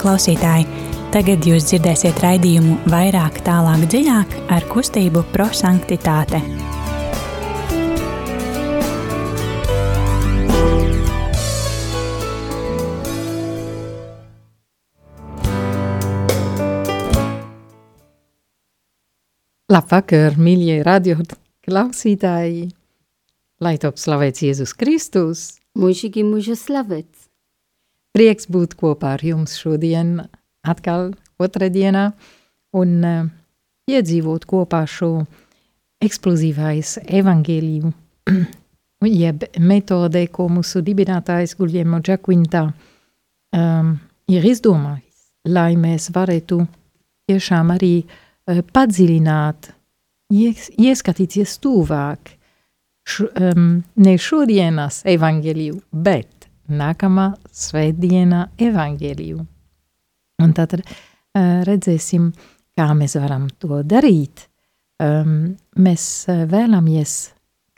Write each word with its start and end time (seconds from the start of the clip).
klausītāji! 0.00 0.66
Tagad 1.10 1.42
jūs 1.46 1.64
dzirdēsiet 1.66 2.20
raidījumu 2.22 2.76
vairāk, 2.92 3.40
tālāk, 3.46 3.86
dziļāk 3.90 4.36
ar 4.54 4.66
kustību 4.70 5.24
prosanktitāte. 5.34 6.38
Labvakar, 19.70 20.34
mīļie 20.34 20.80
radio 20.86 21.18
klausītāji! 21.66 22.70
Lai 23.62 23.74
top 23.82 24.00
slavēts 24.02 24.46
Jēzus 24.46 24.72
Kristus! 24.74 25.42
Mūžīgi 25.78 26.24
mūža 26.26 26.56
slavēts! 26.58 27.19
Prieks 28.10 28.48
būt 28.50 28.74
kopā 28.78 29.14
ar 29.16 29.22
jums 29.22 29.54
šodien, 29.60 30.16
atkal 30.66 31.12
otrdienā, 31.38 32.10
un 32.74 32.96
uh, 33.06 33.28
piedzīvot 33.86 34.46
kopā 34.50 34.82
šo 34.90 35.12
eksplozīvais 36.02 36.96
evangēliju, 37.20 37.92
jeb 39.22 39.46
metode, 39.58 40.24
ko 40.34 40.48
mūsu 40.50 40.82
dibinātājs 40.86 41.54
Guglielmo 41.58 42.00
Giaquinta 42.04 42.64
um, 42.66 43.94
ir 44.30 44.48
izdomājis, 44.52 45.30
lai 45.46 45.74
mēs 45.78 46.10
varētu 46.14 46.60
tiešām 47.30 47.70
arī 47.76 47.94
uh, 48.02 48.60
padziļināt, 48.74 49.70
ies, 50.34 50.66
ieskatīties 50.74 51.56
tuvāk, 51.62 52.34
š, 53.06 53.30
um, 53.30 53.72
ne 54.02 54.18
šodienas 54.18 55.04
evangēliju, 55.14 55.78
bet 55.92 56.39
nākamā 56.72 57.32
svētdienā 57.52 58.46
evaņģēliju. 58.68 59.42
Un 60.40 60.54
tad 60.56 60.78
uh, 60.78 60.84
redzēsim, 61.66 62.30
kā 62.78 62.88
mēs 62.96 63.18
varam 63.20 63.48
to 63.60 63.82
darīt. 63.84 64.46
Um, 65.00 65.54
mēs 65.80 66.06
uh, 66.28 66.44
vēlamies, 66.48 67.14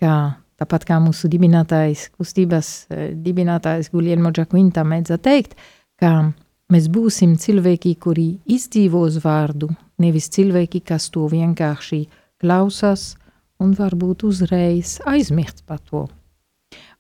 kā 0.01 0.17
tāpat 0.63 0.87
kā 0.87 0.99
mūsu 1.03 1.31
dibinātājs, 1.31 2.09
kustības 2.17 2.73
uh, 2.91 3.11
dibinātājs 3.15 3.91
Guglielmo 3.95 4.33
Giaquinta 4.35 4.85
mēdza 4.87 5.19
teikt, 5.23 5.57
ka 5.99 6.33
mēs 6.73 6.89
būsim 6.93 7.37
cilvēki, 7.39 7.97
kuri 8.03 8.29
izdzīvos 8.51 9.21
vārdu, 9.25 9.71
nevis 10.03 10.31
cilvēki, 10.35 10.83
kas 10.87 11.11
to 11.15 11.29
vienkārši 11.31 12.05
klausās 12.43 13.13
un 13.63 13.77
varbūt 13.79 14.27
uzreiz 14.27 14.99
aizmirst 15.07 15.63
par 15.67 15.83
to. 15.87 16.09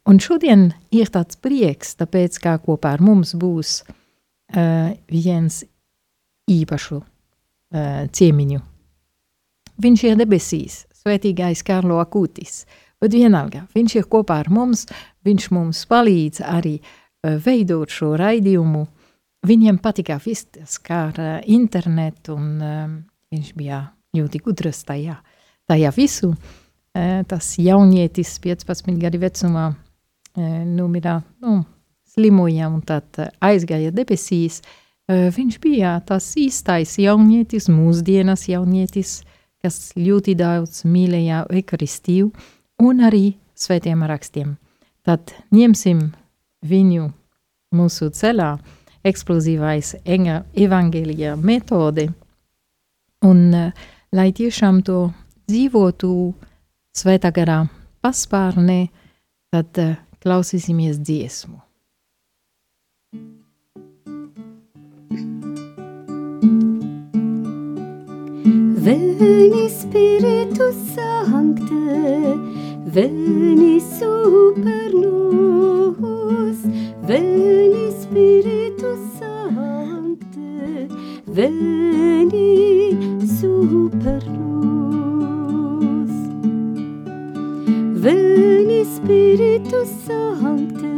Un 0.08 0.18
šodien 0.18 0.72
ir 0.90 1.10
tāds 1.14 1.38
prieks, 1.38 1.94
tāpēc 1.94 2.38
kā 2.42 2.56
kopā 2.62 2.96
ar 2.96 3.02
mums 3.04 3.36
būs 3.38 3.82
uh, 3.86 4.90
viens 5.06 5.60
īpašu 6.50 6.96
uh, 6.98 8.08
ciemiņu. 8.10 8.58
Viņš 9.82 10.02
ir 10.08 10.18
debesīs, 10.18 10.80
svētīgais 11.04 11.62
Karlo 11.66 12.00
Akutis, 12.02 12.64
bet 13.02 13.14
vienalga, 13.14 13.62
viņš 13.76 13.94
ir 14.00 14.08
kopā 14.10 14.40
ar 14.42 14.50
mums, 14.50 14.88
viņš 15.22 15.46
mums 15.54 15.84
palīdz 15.90 16.42
arī 16.50 16.80
uh, 16.82 17.38
veidot 17.46 17.94
šo 17.94 18.16
raidījumu. 18.18 18.82
Viņiem 19.46 19.78
patika 19.82 20.18
vistas 20.22 20.80
kā 20.82 21.04
ar 21.12 21.22
uh, 21.22 21.38
internetu, 21.46 22.34
un 22.34 22.58
uh, 22.58 22.90
viņš 23.30 23.54
bija 23.54 23.84
ļoti 24.18 24.42
gudrs 24.42 24.82
tajā, 24.90 25.14
tajā 25.70 25.94
visu. 25.94 26.34
Uh, 26.34 27.22
tas 27.30 27.54
jaunietis 27.62 28.34
15 28.42 28.98
gadu 28.98 29.22
vecumā 29.22 29.70
numirā, 30.36 31.20
nu, 31.42 31.62
slimoja 32.08 32.68
un 32.68 32.80
tad 32.84 33.18
aizgāja 33.40 33.92
debesīs, 33.94 34.60
viņš 35.08 35.58
bija 35.60 35.96
tas 36.06 36.32
īstais 36.40 36.96
jaunietis, 37.00 37.68
mūsdienas 37.72 38.46
jaunietis, 38.48 39.22
kas 39.62 39.92
ļoti 39.96 40.34
daudz 40.38 40.82
mīlēja 40.88 41.44
Eukaristiju 41.50 42.30
un 42.82 43.02
arī 43.04 43.34
svētiem 43.58 44.02
rakstiem. 44.08 44.56
Tad 45.06 45.34
ņemsim 45.54 46.04
viņu 46.66 47.08
mūsu 47.74 48.10
ceļā, 48.14 48.52
eksplozīvais 49.02 49.96
evangelija 50.06 51.34
metode, 51.36 52.06
un 53.26 53.50
lai 54.14 54.28
tiešām 54.30 54.82
to 54.86 55.08
dzīvotu 55.50 56.10
svētā 56.94 57.32
garā 57.34 57.64
paspārnē, 58.02 58.86
tad 59.50 59.80
klausīsimies 60.22 61.00
dziesmu. 61.02 61.58
Veni 68.82 69.68
Spiritu 69.70 70.68
Sancte, 70.94 72.34
veni 72.94 73.76
super 73.80 74.90
nos, 74.94 76.66
veni 77.06 77.86
Spiritu 78.02 78.96
Sancte, 79.18 80.88
veni 81.26 82.50
super 83.38 84.22
nos. 84.26 84.71
Veni 88.02 88.84
Spiritu 88.84 89.84
Sancte, 90.06 90.88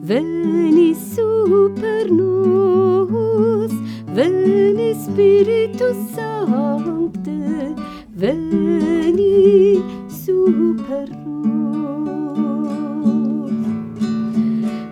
veni 0.00 0.94
super 0.94 2.08
nos, 2.12 3.72
veni 4.14 4.94
Spiritu 4.94 5.88
Sancte, 6.14 7.74
veni 8.14 9.82
super 10.08 11.08
nos. 11.26 11.50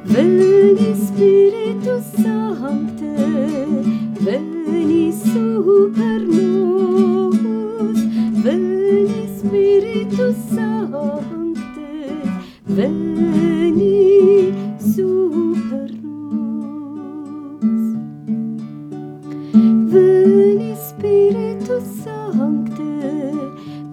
Veni 0.05 0.95
Spiritu 1.07 1.95
Sancte, 2.17 3.15
veni 4.19 5.13
super 5.13 6.21
nos, 6.27 7.99
veni 8.45 9.29
Spiritu 9.39 10.35
Sancte, 10.51 10.64
veni 12.75 14.53
super 14.81 15.91
nos. 16.03 17.85
Veni 19.93 20.75
Spiritu 20.75 21.81
Sancte, 22.03 22.95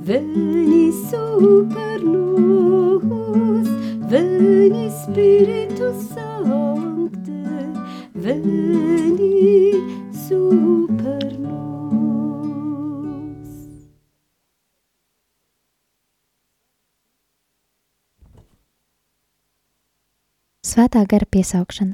veni 0.02 0.91
super 1.09 2.00
nos, 2.03 3.68
veni 4.09 4.90
Spiritu 4.90 5.94
Sancte, 6.14 7.44
veni 8.16 9.74
super 10.28 10.81
Svētā 20.81 21.03
gara 21.06 21.28
piesaukšana. 21.30 21.94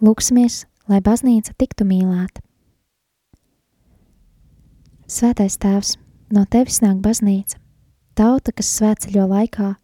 Lūksimies, 0.00 0.62
lai 0.88 1.02
baznīca 1.04 1.52
tiktu 1.60 1.84
mīlēta. 1.84 2.40
Svētais 5.04 5.58
Tēvs, 5.60 5.90
no 6.32 6.46
tevis 6.48 6.78
nāk 6.80 7.02
baznīca, 7.04 7.58
tauta, 8.16 8.54
kas 8.56 8.70
svētceļo 8.78 9.26
laikā 9.34 9.74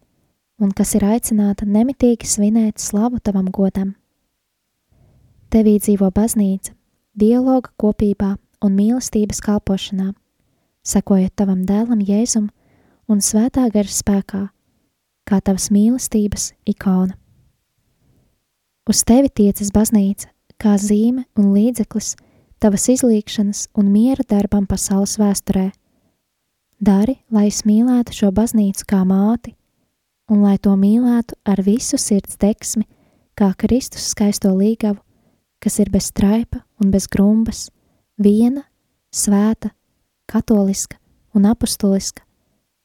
un 0.65 0.71
kas 0.73 0.95
ir 0.97 1.05
aicināta 1.05 1.67
nemitīgi 1.69 2.25
svinēt 2.25 2.81
slavu 2.81 3.21
tavam 3.21 3.51
godam. 3.53 3.91
Tevī 5.53 5.75
dzīvo 5.77 6.09
baznīca, 6.09 6.73
dialoga 7.13 7.69
kopībā 7.77 8.31
un 8.65 8.79
mīlestības 8.79 9.43
kalpošanā, 9.45 10.15
sekojot 10.81 11.37
tavam 11.37 11.61
dēlam 11.69 12.01
Jēzum 12.01 12.49
un 13.05 13.21
svētā 13.21 13.69
gara 13.69 13.99
spēkā, 14.01 14.47
kā 15.31 15.39
tavas 15.39 15.69
mīlestības 15.71 16.51
ikona. 16.67 17.15
Uz 18.89 19.05
tevi 19.07 19.29
tiecas 19.31 19.71
baznīca, 19.71 20.27
kā 20.59 20.75
zīme 20.81 21.23
un 21.39 21.53
līdzeklis 21.55 22.17
tavas 22.61 22.89
izlīkšanas 22.91 23.69
un 23.79 23.91
miera 23.93 24.25
darbam 24.27 24.67
pasaules 24.67 25.15
vēsturē. 25.21 25.69
Dari, 26.81 27.19
lai 27.31 27.47
es 27.47 27.61
mīlētu 27.63 28.17
šo 28.17 28.31
baznīcu 28.35 28.87
kā 28.89 29.03
māti, 29.07 29.53
un 30.33 30.41
lai 30.43 30.57
to 30.57 30.73
mīlētu 30.75 31.37
ar 31.45 31.61
visu 31.63 31.99
sirds 32.01 32.39
deksmi, 32.41 32.83
kā 33.37 33.53
Kristus 33.57 34.09
skaisto 34.11 34.51
līgavu, 34.57 34.99
kas 35.61 35.77
ir 35.79 35.93
bez 35.93 36.09
straipa 36.09 36.63
un 36.81 36.91
bez 36.91 37.07
grumbas, 37.07 37.69
viena, 38.17 38.65
svēta, 39.13 39.71
katoliska 40.25 40.97
un 41.37 41.45
apostoliska, 41.47 42.25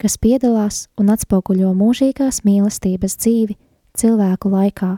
kas 0.01 0.19
piedalās 0.21 0.87
un 1.01 1.11
atspoguļo 1.15 1.73
mūžīgās 1.77 2.43
mīlestības 2.45 3.17
dzīvi 3.17 3.57
cilvēku 3.97 4.53
laikā. 4.53 4.97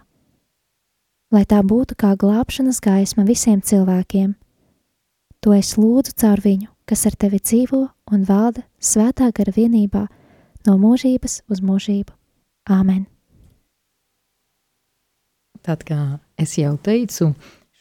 lai 1.32 1.44
tā 1.44 1.60
būtu 1.60 1.94
kā 1.98 2.14
glābšanas 2.16 2.80
gaisma 2.80 3.24
visiem 3.28 3.60
cilvēkiem. 3.60 4.34
To 5.44 5.52
es 5.52 5.76
lūdzu 5.76 6.14
caur 6.16 6.40
viņu, 6.40 6.70
kas 6.88 7.04
ar 7.06 7.16
tevi 7.20 7.38
dzīvo 7.38 7.82
un 8.12 8.24
valda 8.24 8.64
svētā 8.80 9.28
gara 9.36 9.52
vienībā 9.52 10.06
no 10.66 10.78
mūžības 10.80 11.42
uz 11.52 11.60
mūžību. 11.60 12.12
Āmen! 12.68 13.06
Tad, 15.62 15.84
kā 15.84 16.18
es 16.40 16.56
jau 16.56 16.74
teicu, 16.80 17.34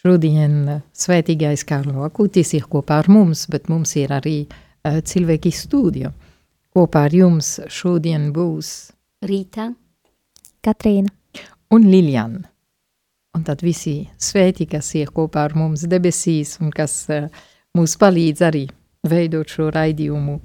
šodien 0.03 0.81
svētīgais 0.91 1.63
Kārlo 1.67 2.03
Akutis 2.03 2.51
ir 2.57 2.67
kopā 2.67 2.99
ar 2.99 3.07
mums, 3.07 3.45
bet 3.47 3.69
mums 3.71 3.95
ir 3.95 4.11
arī 4.11 4.41
uh, 4.43 4.99
cilvēki 4.99 5.53
studija. 5.55 6.11
Kopā 6.77 7.07
ar 7.07 7.13
jums 7.15 7.55
šodien 7.73 8.27
būs 8.29 8.67
Rīta, 9.25 9.71
Katrīna, 10.61 11.09
un 11.73 11.85
Liljana. 11.89 12.43
Un 13.33 13.45
tad 13.47 13.63
visi 13.65 14.03
svēti, 14.21 14.67
kas 14.69 14.91
ir 14.99 15.09
kopā 15.09 15.47
ar 15.47 15.55
mums 15.57 15.87
debesīs 15.89 16.51
un 16.61 16.69
kas 16.69 16.93
uh, 17.09 17.31
mūs 17.73 17.95
palīdz 17.97 18.43
arī 18.45 18.61
veidot 19.09 19.49
šo 19.49 19.71
raidījumu. 19.73 20.35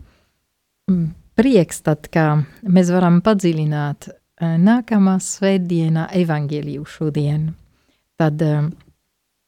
Mm, 0.89 1.11
Prieks 1.37 1.85
tad, 1.85 2.09
ka 2.09 2.25
mēs 2.65 2.89
varam 2.97 3.19
padziļināt 3.27 4.09
uh, 4.09 4.55
nākamā 4.57 5.19
svētdienā 5.21 6.07
evaņģēliju 6.23 6.87
šodien. 6.95 7.51
Tad 8.17 8.47
uh, 8.47 8.71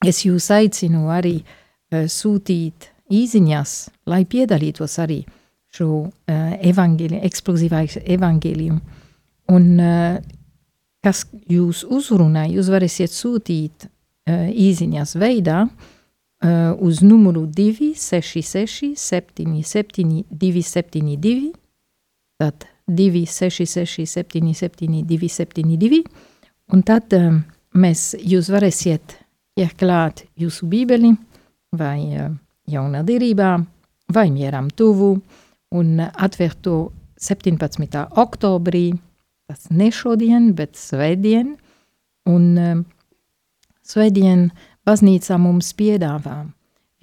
es 0.04 0.20
jūs 0.26 0.50
aicinu 0.52 1.06
arī 1.16 1.38
uh, 1.40 2.04
sūtīt 2.12 2.90
īziņas, 3.08 3.72
lai 4.12 4.20
piedalītos 4.28 4.98
arī 5.00 5.22
šo 5.74 5.88
uh, 6.04 6.10
evaņģēliju, 6.70 7.22
eksplozīvais 7.26 7.98
evaņģēliju. 8.16 8.78
Un 9.54 9.66
uh, 9.82 10.18
kas 11.04 11.24
jūs 11.50 11.84
uzrunā, 11.92 12.46
jūs 12.52 12.70
varēsiet 12.72 13.12
sūtīt 13.12 13.88
uh, 13.88 14.46
īziņas 14.48 15.16
veidā 15.20 15.64
uh, 15.66 16.70
uz 16.78 17.02
numuru 17.04 17.44
266 17.46 18.94
77 19.00 20.24
272, 20.30 21.52
tad 22.40 22.66
266 22.86 24.06
77 24.06 25.02
272, 25.08 26.02
un 26.72 26.82
tad 26.86 27.12
um, 27.18 27.42
mēs, 27.76 28.12
jūs 28.20 28.50
varēsiet 28.52 29.18
ieklāt 29.60 30.24
jūsu 30.40 30.68
bībeli 30.70 31.14
vai 31.74 31.98
uh, 32.14 32.34
jaunā 32.70 33.04
derībā, 33.06 33.56
vai 34.14 34.28
mieram 34.32 34.68
tuvu, 34.70 35.16
un 35.74 35.98
atvērt 36.06 36.62
to 36.64 36.78
17. 37.20 38.06
oktobrī, 38.20 38.92
tas 39.48 39.68
ne 39.70 39.90
šodien, 39.94 40.52
bet 40.56 40.78
svētdien, 40.78 41.54
un 42.30 42.44
um, 42.58 42.82
svētdien 43.84 44.48
baznīcā 44.86 45.38
mums 45.40 45.72
piedāvā 45.76 46.44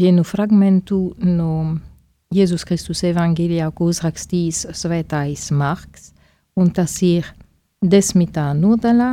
vienu 0.01 0.25
fragmentu 0.25 1.11
no 1.21 1.77
Jēzus 2.33 2.63
Kristus 2.65 3.03
evanģēlijā, 3.05 3.67
ko 3.75 3.89
uzrakstījis 3.91 4.69
svētājs 4.77 5.49
Marks, 5.51 6.11
un 6.55 6.71
tas 6.73 6.95
ir 7.05 7.27
desmitā 7.81 8.51
nodaļā, 8.57 9.11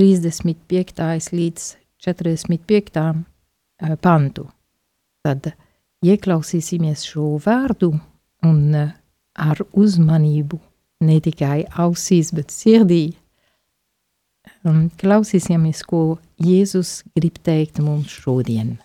35. 0.00 1.30
līdz 1.34 1.68
45. 2.04 3.04
uh, 3.04 3.94
pantu. 4.02 4.48
Tad 5.24 5.54
ieklausīsimies 6.04 7.06
šo 7.08 7.38
vārdu 7.40 7.94
un 8.44 8.62
uh, 8.78 8.94
ar 9.34 9.60
uzmanību 9.72 10.60
ne 11.04 11.18
tikai 11.24 11.64
ausīs, 11.84 12.32
bet 12.36 12.54
sirdī. 12.54 13.16
Klausīsimies, 15.00 15.82
ko 15.84 16.18
Jēzus 16.40 17.02
grib 17.16 17.40
teikt 17.44 17.80
mums 17.84 18.12
šodien. 18.22 18.76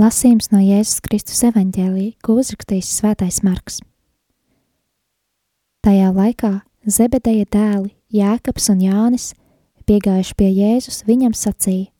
lasījums 0.00 0.48
no 0.52 0.60
Jēzus 0.62 1.02
Kristus 1.04 1.42
evaņģēlī, 1.50 2.06
ko 2.24 2.38
uzrakstījis 2.40 2.92
Svētais 3.00 3.42
Marks. 3.46 3.80
Tajā 5.84 6.10
laikā 6.16 6.52
Zebedeja 6.88 7.46
dēli 7.52 7.92
Jēkabs 8.14 8.70
un 8.72 8.80
Jānis 8.84 9.30
piegājuši 9.88 10.36
pie 10.38 10.48
Jēzus, 10.48 11.02
viņam 11.08 11.34
sacīja: 11.36 11.90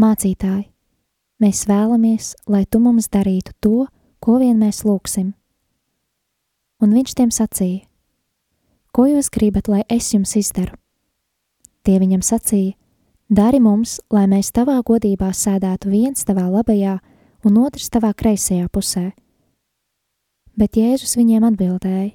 Mācītāji, 0.00 0.68
mēs 1.42 1.64
vēlamies, 1.68 2.34
lai 2.46 2.64
tu 2.66 2.80
mums 2.82 3.08
darītu 3.08 3.54
to, 3.60 3.86
ko 4.20 4.38
vien 4.42 4.58
mēs 4.60 4.84
lūgsim. 4.84 5.32
Un 6.82 6.94
viņš 6.94 7.14
tiem 7.16 7.30
sacīja: 7.34 7.86
Ko 8.94 9.06
jūs 9.08 9.30
gribat, 9.32 9.68
lai 9.68 9.82
es 9.88 10.12
jums 10.14 10.36
izdaru? 10.36 10.76
Tie 11.84 11.98
viņam 11.98 12.22
sacīja: 12.22 12.76
Dari 13.28 13.60
mums, 13.60 14.00
lai 14.12 14.26
mēs 14.28 14.52
tavā 14.52 14.76
godībā 14.84 15.32
sēdētu 15.32 15.90
viens 15.90 16.24
tavā 16.24 16.44
labajā 16.50 16.98
un 17.44 17.58
otrs 17.58 17.90
tavā 17.90 18.12
kreisajā 18.14 18.68
pusē. 18.68 19.12
Bet 20.54 20.76
Jēzus 20.76 21.16
viņiem 21.18 21.48
atbildēja: 21.50 22.12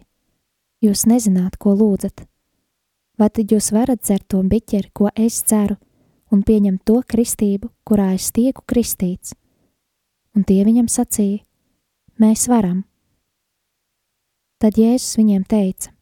Jūs 0.79 1.05
nezināt, 1.09 1.57
ko 1.59 1.73
lūdzat. 1.75 2.23
Vai 3.19 3.27
tad 3.27 3.51
jūs 3.51 3.73
varat 3.75 3.99
dzert 3.99 4.29
to 4.31 4.39
biķeri, 4.47 4.93
ko 4.95 5.09
es 5.11 5.41
dzeru, 5.43 5.75
un 6.31 6.43
pieņemt 6.45 6.83
to 6.85 7.01
kristību, 7.01 7.69
kurā 7.83 8.13
es 8.15 8.31
tieku 8.31 8.63
kristīts? 8.67 9.35
Un 10.35 10.45
tie 10.45 10.63
viņam 10.65 10.87
sacīja: 10.91 11.43
Mēs 12.19 12.47
varam. 12.51 12.83
Tad 14.59 14.77
Jēzus 14.77 15.17
viņiem 15.19 15.45
teica: 15.47 15.93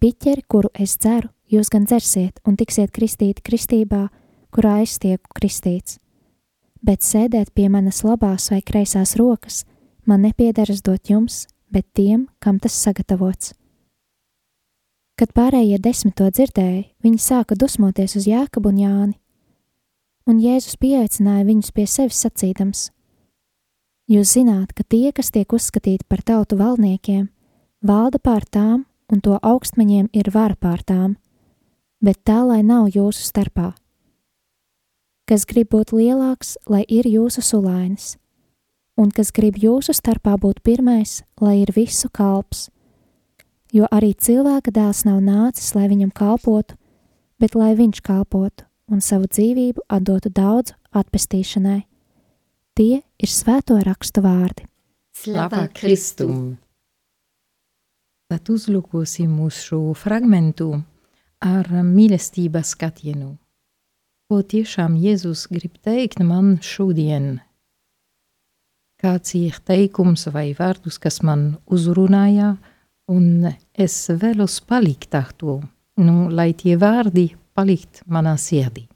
Biķeri, 0.00 0.44
kuru 0.48 0.70
es 0.74 0.96
dzeru, 0.96 1.28
jūs 1.50 1.68
gan 1.72 1.84
dzersiet 1.84 2.40
un 2.46 2.56
tiksiet 2.56 2.92
kristīti 2.94 3.42
kristībā, 3.44 4.06
kurā 4.54 4.80
es 4.84 4.98
tieku 4.98 5.34
kristīts. 5.36 5.98
Bet 6.80 7.04
sēdēt 7.04 7.52
pie 7.52 7.68
manas 7.68 8.00
labās 8.04 8.48
vai 8.52 8.62
kreisās 8.64 9.16
rokas 9.20 9.64
man 10.06 10.24
nepiederas 10.24 10.82
dot 10.82 11.10
jums, 11.10 11.46
bet 11.70 11.86
tiem, 11.94 12.26
kam 12.40 12.58
tas 12.58 12.74
sagatavots. 12.74 13.54
Kad 15.20 15.34
pārējie 15.36 15.76
desmit 15.78 16.16
to 16.16 16.30
dzirdēja, 16.32 16.86
viņi 17.04 17.20
sāka 17.20 17.54
dusmoties 17.54 18.16
uz 18.16 18.26
Jākabu 18.26 18.72
un 18.72 18.80
Jāni, 18.80 19.19
un 20.28 20.40
Jēzus 20.40 20.76
pieaicināja 20.80 21.46
viņus 21.48 21.72
pie 21.74 21.86
sevis 21.88 22.20
sacīdams: 22.24 22.88
Jūs 24.10 24.34
zināt, 24.34 24.72
ka 24.74 24.82
tie, 24.82 25.12
kas 25.14 25.30
tiek 25.30 25.52
uzskatīti 25.52 26.06
par 26.08 26.22
tautu 26.26 26.58
valdniekiem, 26.58 27.28
valda 27.86 28.18
pār 28.18 28.42
tām, 28.42 28.84
un 29.10 29.20
to 29.22 29.36
augstmaņiem 29.38 30.10
ir 30.12 30.30
vara 30.34 30.56
pār 30.58 30.82
tām, 30.82 31.16
bet 32.02 32.18
tā 32.26 32.40
lai 32.46 32.62
nav 32.66 32.90
jūsu 32.90 33.22
starpā. 33.22 33.72
Kas 35.30 35.46
grib 35.46 35.70
būt 35.70 35.92
lielāks, 35.94 36.56
lai 36.66 36.82
ir 36.88 37.06
jūsu 37.06 37.42
sulainis, 37.44 38.16
un 38.98 39.12
kas 39.14 39.30
grib 39.30 39.60
jūsu 39.62 39.94
starpā 39.94 40.34
būt 40.42 40.58
pirmais, 40.66 41.20
lai 41.40 41.60
ir 41.62 41.70
visu 41.76 42.10
kalps. 42.10 42.66
Jo 43.70 43.86
arī 43.94 44.10
cilvēka 44.18 44.74
dēls 44.74 45.04
nav 45.06 45.20
nācis, 45.22 45.70
lai 45.78 45.86
viņam 45.86 46.10
kalpotu, 46.10 46.74
bet 47.38 47.54
lai 47.54 47.76
viņš 47.78 48.02
kalpotu 48.02 48.66
un 48.90 49.00
savu 49.04 49.28
dzīvību 49.30 49.86
atdotu 49.88 50.32
daudzu 50.34 50.74
atpestīšanai. 50.96 51.80
Tie 52.76 53.00
ir 53.00 53.30
svēto 53.30 53.78
rakstu 53.84 54.22
vārdi. 54.24 54.66
Slava 55.14 55.66
Kristum! 55.74 56.56
Tad 58.30 58.46
uzlūkosim 58.50 59.32
uz 59.42 59.58
šo 59.66 59.80
fragmentu 59.98 60.70
ar 61.42 61.66
mīlestības 61.82 62.74
skatienu. 62.76 63.34
Ko 64.30 64.42
tiešām 64.46 64.94
Jēzus 65.02 65.48
grib 65.50 65.80
teikt 65.82 66.22
man 66.22 66.60
šodien? 66.62 67.40
Kāds 69.02 69.34
ir 69.34 69.58
teikums 69.66 70.28
vai 70.30 70.52
vārdus, 70.54 71.00
kas 71.02 71.18
man 71.26 71.56
uzrunāja, 71.66 72.52
un 73.10 73.50
es 73.74 73.96
vēlos 74.12 74.60
palikt 74.62 75.16
ar 75.18 75.32
to, 75.34 75.58
nu, 75.98 76.28
lai 76.30 76.52
tie 76.54 76.76
vārdi 76.78 77.32
palikt 77.54 78.02
manā 78.06 78.36
sirdī. 78.40 78.86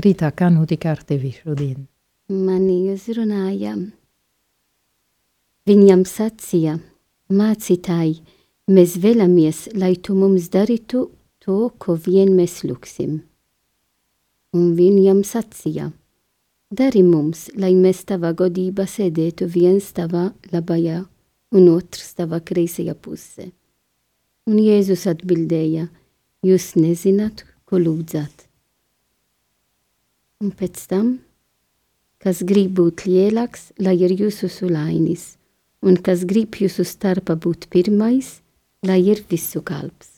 Rītā, 0.00 0.30
kā 0.32 0.48
notika 0.52 0.94
ar 0.94 1.02
tevi 1.04 1.32
šodien? 1.36 1.86
Mani 2.30 2.90
uzrunāja. 2.92 3.74
Viņam 5.68 6.04
sacīja, 6.08 6.78
mācītāji, 7.30 8.20
mēs 8.70 8.96
vēlamies, 9.02 9.66
lai 9.76 9.96
tu 9.96 10.16
mums 10.16 10.48
darītu 10.52 11.08
to, 11.42 11.58
ko 11.78 11.98
vien 12.00 12.32
mēs 12.38 12.62
lūksim 12.64 13.20
un 14.56 14.74
viņam 14.74 15.22
sacīja: 15.26 15.90
Dari 16.70 17.02
mums, 17.02 17.48
lai 17.54 17.72
mēs 17.74 18.04
tavā 18.06 18.32
godībā 18.34 18.86
sēdētu 18.86 19.46
viens 19.50 19.90
tavā 19.94 20.30
labajā 20.52 21.04
un 21.54 21.68
otrs 21.70 22.14
tavā 22.18 22.40
kreisajā 22.46 22.94
pusē. 22.94 23.50
Un 24.46 24.58
Jēzus 24.58 25.06
atbildēja: 25.10 25.88
Jūs 26.46 26.72
nezināt, 26.80 27.44
ko 27.68 27.76
lūdzat. 27.76 28.46
Un 30.40 30.54
pēc 30.56 30.78
tam, 30.88 31.18
kas 32.24 32.40
grib 32.48 32.78
būt 32.78 33.04
lielāks, 33.04 33.70
lai 33.76 33.92
ir 34.00 34.14
jūsu 34.16 34.48
sulainis, 34.48 35.34
un 35.84 36.00
kas 36.00 36.24
grib 36.24 36.56
jūsu 36.56 36.86
starpā 36.88 37.36
būt 37.36 37.68
pirmais, 37.72 38.38
lai 38.88 39.02
ir 39.04 39.20
visu 39.28 39.60
kalps. 39.60 40.16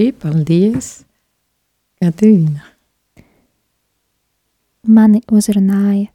Paldies, 0.00 1.04
Katrīna! 2.00 2.64
Mani 4.88 5.20
uzrunāja. 5.30 6.08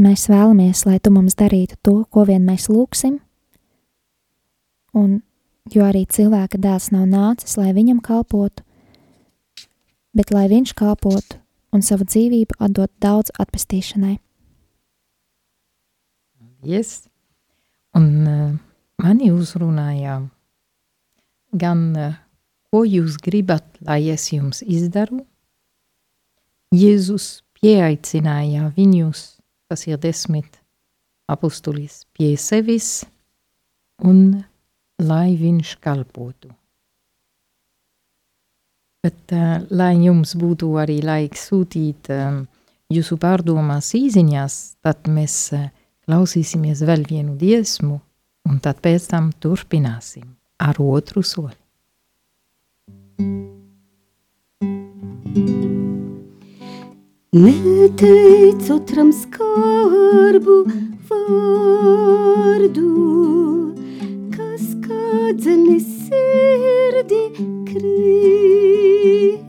Mēs 0.00 0.24
vēlamies, 0.32 0.80
lai 0.88 0.96
tu 0.98 1.12
mums 1.14 1.36
darītu 1.38 1.76
to, 1.84 1.94
ko 2.10 2.24
vien 2.26 2.42
mēs 2.48 2.66
lūgsim, 2.72 3.20
un 4.96 5.20
jo 5.76 5.84
arī 5.86 6.04
cilvēka 6.06 6.60
dēls 6.60 6.90
nav 6.94 7.06
nācis, 7.10 7.56
lai 7.60 7.72
viņam 7.76 8.00
kalpotu, 8.04 8.64
bet 10.16 10.32
lai 10.34 10.46
viņš 10.50 10.74
kalpotu 10.78 11.40
un 11.74 11.84
savu 11.84 12.06
dzīvību 12.08 12.58
atdot 12.64 12.92
daudz 13.02 13.32
atpestīšanai. 13.38 14.16
Yes. 16.64 17.06
Un 17.96 18.08
uh, 18.26 18.54
mani 19.02 19.30
uzrunāja 19.32 20.20
gan, 21.56 21.84
uh, 21.96 22.16
ko 22.72 22.84
jūs 22.84 23.18
gribat, 23.22 23.66
lai 23.84 24.02
es 24.12 24.28
jums 24.32 24.62
izdaru, 24.66 25.22
Jēzus 26.68 27.40
pieaicināja 27.56 28.66
viņus, 28.76 29.38
tas 29.72 29.86
ir 29.88 29.96
desmit 30.02 30.58
apustulis, 31.32 32.02
pie 32.12 32.34
sevis, 32.36 33.06
un 34.04 34.42
lai 35.02 35.36
viņš 35.38 35.74
kalpotu. 35.84 36.50
Bet, 39.04 39.20
uh, 39.32 39.62
lai 39.70 39.94
jums 40.02 40.34
būtu 40.38 40.72
arī 40.82 40.98
laiks 41.06 41.48
sūtīt 41.50 42.10
um, 42.14 42.42
jūsu 42.90 43.18
pārdomās 43.22 43.92
īziņās, 43.94 44.58
tad 44.82 45.06
mēs 45.06 45.36
uh, 45.54 45.68
klausīsimies 46.08 46.82
vēl 46.88 47.06
vienu 47.06 47.36
dziesmu, 47.38 48.00
un 48.48 48.60
tad 48.64 48.82
pēc 48.82 49.10
tam 49.12 49.30
turpināsim 49.38 50.26
ar 50.58 50.80
otru 50.82 51.22
soli. 51.22 51.56
Neteic 57.38 58.70
otram 58.72 59.10
skarbu 59.12 60.54
vārdu, 61.10 62.86
kas 64.88 64.96
kādzenes 64.96 65.84
sirdi 66.08 67.20
krīt, 67.68 69.44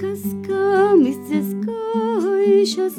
kas 0.00 0.22
kam 0.46 1.06
izdzes 1.08 1.48
gaišas 1.64 2.98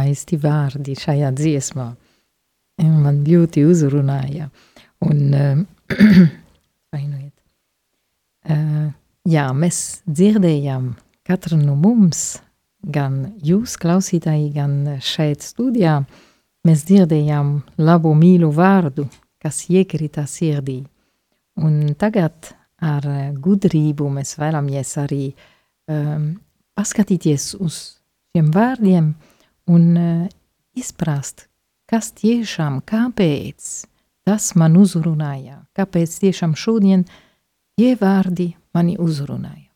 skaisti 0.07 0.37
vārdi 0.39 0.95
šajā 0.95 1.33
dziesmā. 1.35 1.95
Man 2.79 3.25
ļoti 3.27 3.65
uzrunāja. 3.67 4.51
Un. 5.01 5.57
Uh, 8.47 8.93
jā, 9.27 9.43
mēs 9.59 10.05
dzirdējām 10.07 10.85
katru 11.27 11.57
no 11.59 11.73
mums, 11.75 12.39
gan 12.79 13.35
jūs 13.43 13.75
klausītāji, 13.83 14.53
gan 14.55 15.01
šeit 15.03 15.43
studijā, 15.43 15.97
mēs 16.63 16.85
dzirdējām 16.87 17.51
labu 17.83 18.15
mīlu 18.15 18.53
vārdu, 18.55 19.09
kas 19.43 19.65
iekrita 19.67 20.29
sirdī. 20.31 20.85
Un 21.59 21.97
tagad 21.99 22.55
ar 22.79 23.11
gudrību 23.35 24.07
mēs 24.15 24.37
vēlamies 24.39 24.95
arī 25.03 25.25
um, 25.91 26.37
paskatīties 26.79 27.57
uz 27.59 27.81
šiem 28.31 28.55
vārdiem 28.55 29.11
un 29.67 29.85
uh, 29.97 30.27
izprast, 30.77 31.47
kas 31.91 32.13
tiešām, 32.17 32.81
kāpēc 32.87 33.87
tas 34.27 34.51
man 34.59 34.77
uzrunāja, 34.81 35.63
kāpēc 35.77 36.19
tiešām 36.25 36.57
šodien 36.59 37.07
tie 37.79 37.95
vārdi 37.99 38.53
mani 38.75 38.97
uzrunāja. 38.99 39.71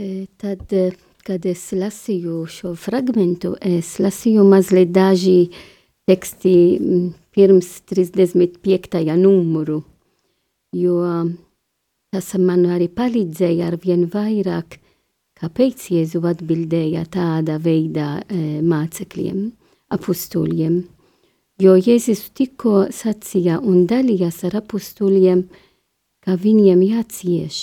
E, 0.00 0.26
Tad, 0.40 0.64
e, 0.72 0.90
kad 1.26 1.44
es 1.48 1.66
lasīju 1.76 2.44
šo 2.48 2.74
fragmentu, 2.78 3.54
es 3.60 3.98
lasīju 4.00 4.44
mazliet 4.48 4.92
daži 4.92 5.50
teksti 6.08 6.54
pirms 7.34 7.68
35. 7.90 9.16
numuru, 9.20 9.82
jo 10.74 11.00
tas 12.10 12.32
man 12.40 12.64
arī 12.74 12.88
palīdzēja 12.90 13.68
ar 13.70 13.76
vien 13.84 14.06
vairāk, 14.10 14.80
kāpēc 15.40 15.86
Jēzu 15.94 16.20
atbildēja 16.28 17.06
tādā 17.12 17.56
veidā 17.62 18.20
e, 18.20 18.60
mācekļiem, 18.60 19.46
apustuļiem. 19.96 20.80
Jo 21.60 21.76
Jēzus 21.76 22.26
tikko 22.36 22.86
sacīja 22.94 23.58
un 23.60 23.86
dalījās 23.88 24.42
ar 24.48 24.60
apustuļiem, 24.60 25.44
ka 26.24 26.36
viņiem 26.40 26.84
jācieš, 26.84 27.58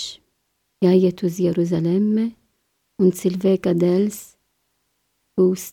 jāiet 0.85 1.23
uz 1.25 1.39
Jeruzaleme 1.41 2.31
un 3.01 3.13
cilvēka 3.13 3.73
dēls 3.77 4.19
būs 5.37 5.71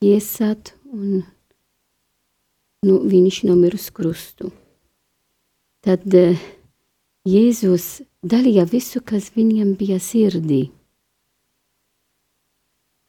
tiesāt 0.00 0.74
un 0.92 1.24
nu, 2.84 3.00
viņš 3.00 3.42
nomir 3.48 3.76
uz 3.76 3.88
krustu. 3.92 4.52
Tad 5.84 6.04
uh, 6.14 6.48
Jēzus 7.28 8.02
dalīja 8.24 8.64
visu, 8.68 9.00
kas 9.04 9.32
viņam 9.36 9.74
bija 9.78 9.98
sirdī. 10.00 10.68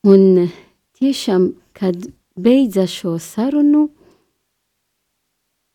Un 0.07 0.47
tiešām, 0.95 1.53
kad 1.75 1.95
beidza 2.39 2.85
šo 2.87 3.17
sarunu, 3.19 3.89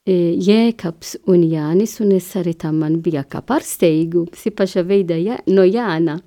Jēkabs 0.05 1.15
un 1.33 1.47
Jānis, 1.49 1.97
un 2.05 2.13
es 2.13 2.27
arī 2.37 2.53
tam 2.61 2.83
man 2.83 2.99
bija 3.01 3.23
kā 3.25 3.41
pārsteigums, 3.41 4.43
paša 4.53 4.83
veida 4.85 5.17
jā, 5.17 5.39
no 5.49 5.65
Jāna. 5.65 6.19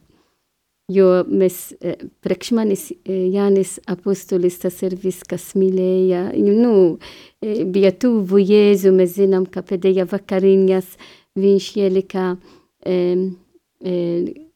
Jo 0.89 1.25
mēs, 1.27 1.75
priekš 2.23 2.51
manis 2.55 2.87
Jānis 3.05 3.75
apustulis, 3.85 4.57
tas 4.61 4.77
ir 4.87 4.95
viss, 4.95 5.25
kas 5.27 5.51
mīlēja, 5.59 6.31
nu, 6.37 6.97
bija 7.43 7.91
tuvu 7.91 8.39
Jēzu, 8.39 8.93
mēs 8.95 9.17
zinām, 9.17 9.45
ka 9.45 9.61
pēdējā 9.61 10.07
vakariņas 10.09 10.95
viņš 11.37 11.67
ielika 11.83 12.31
e, 12.81 12.95
e, 13.83 13.97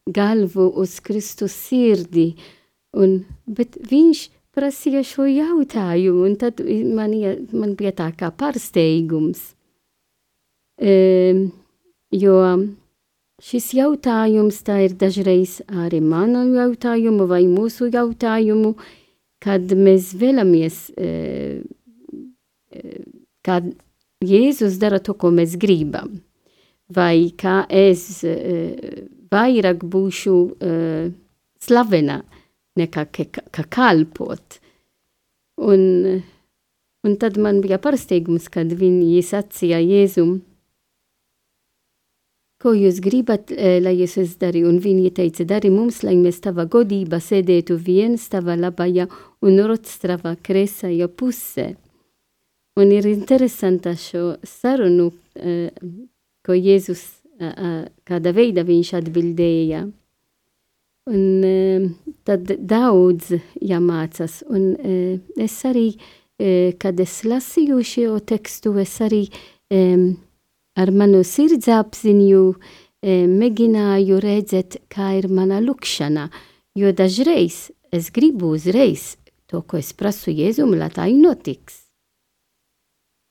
galvu 0.08 0.70
uz 0.82 0.96
Kristus 1.04 1.54
sirdi, 1.68 2.32
un, 2.96 3.22
bet 3.46 3.76
viņš 3.88 4.22
prasīja 4.52 5.02
šo 5.06 5.26
jautājumu, 5.30 6.26
un 6.28 6.36
tad 6.40 6.60
man, 6.96 7.14
man 7.56 7.74
bija 7.78 7.94
tā 8.02 8.10
kā 8.16 8.30
pārsteigums. 8.36 9.52
E, 10.82 10.94
jo 12.12 12.38
šis 13.42 13.70
jautājums 13.78 14.60
tā 14.66 14.82
ir 14.86 14.96
dažreiz 14.98 15.60
arī 15.68 16.02
manu 16.04 16.44
jautājumu 16.52 17.28
vai 17.30 17.44
mūsu 17.48 17.88
jautājumu, 17.92 18.74
kad 19.42 19.72
mēs 19.74 20.12
vēlamies, 20.18 20.84
e, 20.96 21.62
kad 23.42 23.72
Jēzus 24.22 24.76
dara 24.78 25.00
to, 25.02 25.16
ko 25.18 25.32
mēs 25.34 25.56
gribam, 25.58 26.20
vai 26.92 27.32
kā 27.34 27.64
es 27.66 28.22
e, 28.22 28.36
vairāk 29.32 29.82
būšu 29.82 30.36
e, 30.62 30.76
slavena, 31.62 32.20
nekā 32.78 33.06
kā 33.12 33.64
kalpot. 33.70 34.60
Un, 35.62 35.82
un 37.04 37.18
tad 37.20 37.36
man 37.38 37.60
bija 37.64 37.78
pārsteigums, 37.82 38.48
kad 38.52 38.72
viņi 38.72 39.20
sacīja 39.26 39.82
Jēzum, 39.82 40.40
ko 42.62 42.72
jūs 42.78 43.00
gribat, 43.02 43.50
lai 43.52 43.94
es 44.04 44.16
es 44.20 44.36
darīju, 44.40 44.70
un 44.70 44.78
viņi 44.82 45.10
teica, 45.16 45.44
dari 45.48 45.70
mums, 45.70 46.02
lai 46.06 46.14
mēs 46.18 46.38
tava 46.44 46.64
godība 46.70 47.18
sēdētu 47.18 47.76
viens 47.76 48.28
tava 48.30 48.54
labajā 48.56 49.08
un 49.42 49.58
rots 49.66 49.98
tava 50.02 50.36
kreisajā 50.38 51.08
pusē. 51.10 51.72
Un 52.78 52.92
ir 52.94 53.04
interesanta 53.10 53.92
šo 53.98 54.38
sarunu, 54.46 55.10
ko 56.46 56.54
Jēzus, 56.56 57.02
kāda 58.08 58.32
veida 58.32 58.64
viņš 58.64 58.94
atbildēja. 59.02 59.82
Un 61.10 61.42
e, 61.42 61.90
tad 62.22 62.46
daudz 62.58 63.32
jāmācās. 63.58 64.42
Un 64.46 64.68
e, 64.78 65.18
es 65.42 65.56
arī, 65.66 65.88
e, 66.38 66.74
kad 66.78 67.00
es 67.02 67.22
lasīju 67.26 67.80
šo 67.82 68.20
tekstu, 68.22 68.76
es 68.78 68.94
arī 69.02 69.26
ar 69.72 70.90
manu 70.92 71.22
sirdsapziņu 71.24 72.40
mēģināju 73.02 74.18
redzēt, 74.20 74.76
kā 74.92 75.14
ir 75.16 75.30
mana 75.32 75.62
lukšana. 75.64 76.26
Jo 76.76 76.92
dažreiz 76.92 77.70
es 77.88 78.10
gribu 78.12 78.52
uzreiz 78.52 79.14
to, 79.48 79.62
ko 79.64 79.80
es 79.80 79.94
prasu 79.96 80.28
Jēzum, 80.28 80.74
lai 80.76 80.90
tā 80.92 81.08
notiks. 81.08 81.86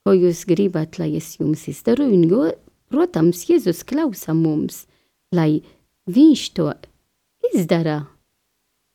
Ko 0.01 0.17
jūs 0.17 0.47
gribat, 0.49 0.97
lai 0.97 1.11
es 1.21 1.35
jums 1.37 1.67
izdaru? 1.69 2.09
Jo, 2.09 2.47
protams, 2.89 3.45
Jēzus 3.45 3.85
klausa 3.85 4.33
mums, 4.33 4.87
lai 5.29 5.61
viņš 6.09 6.47
to 6.57 6.71
izdara 7.53 8.03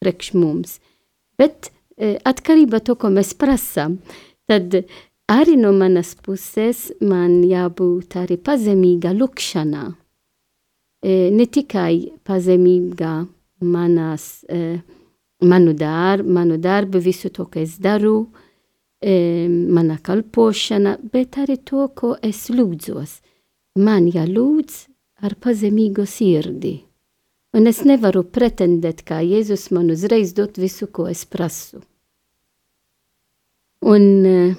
priekš 0.00 0.32
mums. 0.36 0.78
Bet 1.38 1.70
e, 1.96 2.16
atkarībā 2.24 2.80
to, 2.84 2.96
ko 3.00 3.10
mēs 3.12 3.34
prasām, 3.38 3.98
tad 4.48 4.74
arī 5.30 5.56
no 5.60 5.72
manas 5.76 6.14
puses 6.14 6.90
man 7.00 7.42
jābūt 7.44 8.18
arī 8.22 8.38
pazemīga 8.38 9.14
lukšanā. 9.16 9.86
E, 11.02 11.30
ne 11.32 11.46
tikai 11.46 12.18
pazemīga 12.26 13.26
manas, 13.60 14.44
e, 14.48 14.78
manu, 15.42 15.74
dar, 15.76 16.22
manu 16.22 16.56
darbu, 16.58 17.00
visu 17.02 17.30
to, 17.30 17.46
ko 17.50 17.60
es 17.60 17.76
daru, 17.82 18.26
e, 19.00 19.46
mana 19.48 19.98
kalpošana, 20.02 20.96
bet 21.12 21.38
arī 21.42 21.58
to, 21.64 21.88
ko 21.94 22.16
es 22.22 22.46
lūdzos. 22.52 23.20
Man 23.76 24.08
jālūdz 24.08 24.86
ar 25.26 25.36
pazemīgu 25.40 26.06
sirdi. 26.08 26.85
Un 27.56 27.64
es 27.70 27.78
nevaru 27.88 28.20
pretendēt, 28.28 29.00
kā 29.08 29.22
Jēzus 29.24 29.70
man 29.72 29.88
uzreiz 29.94 30.34
dot 30.36 30.58
visu, 30.60 30.90
ko 30.92 31.06
es 31.08 31.22
prasu. 31.24 31.80
Un, 33.80 34.04
eh, 34.28 34.56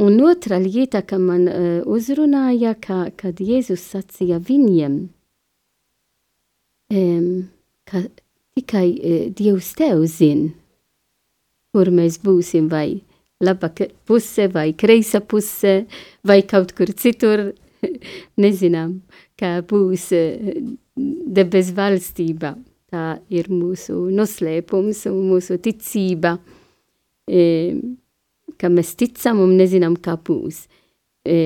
un 0.00 0.16
otra 0.24 0.56
lieta, 0.62 1.02
ka 1.02 1.18
man 1.18 1.44
uh, 1.48 1.82
uzrunāja, 1.84 2.72
ka, 2.80 3.10
kad 3.16 3.40
Jēzus 3.40 3.84
sacīja 3.92 4.38
viņiem, 4.40 4.94
um, 6.94 7.28
ka 7.84 8.02
tikai 8.56 8.86
uh, 8.94 9.18
Dievs 9.36 9.74
tev 9.76 10.06
zina, 10.08 10.54
kur 11.76 11.92
mēs 11.92 12.16
būsim, 12.24 12.70
vai 12.72 13.02
laba 13.44 13.68
puse, 14.08 14.48
vai 14.48 14.70
kreisa 14.72 15.20
puse, 15.20 15.82
vai 16.24 16.40
kaut 16.48 16.72
kur 16.76 16.96
citur, 16.96 17.50
nezinām, 18.40 19.02
kā 19.36 19.58
būs. 19.68 20.08
Uh, 20.96 21.16
debes 21.26 21.72
valstība. 21.76 22.54
Tā 22.86 23.18
ir 23.34 23.50
mūsu 23.50 23.96
noslēpums 24.14 25.02
un 25.10 25.22
mūsu 25.32 25.58
ticība, 25.62 26.36
e, 27.26 27.40
ka 28.56 28.70
mēs 28.70 28.94
ticam 29.00 29.42
un 29.42 29.56
nezinām, 29.58 29.96
kā 29.98 30.14
būs. 30.28 30.62
E, 31.26 31.38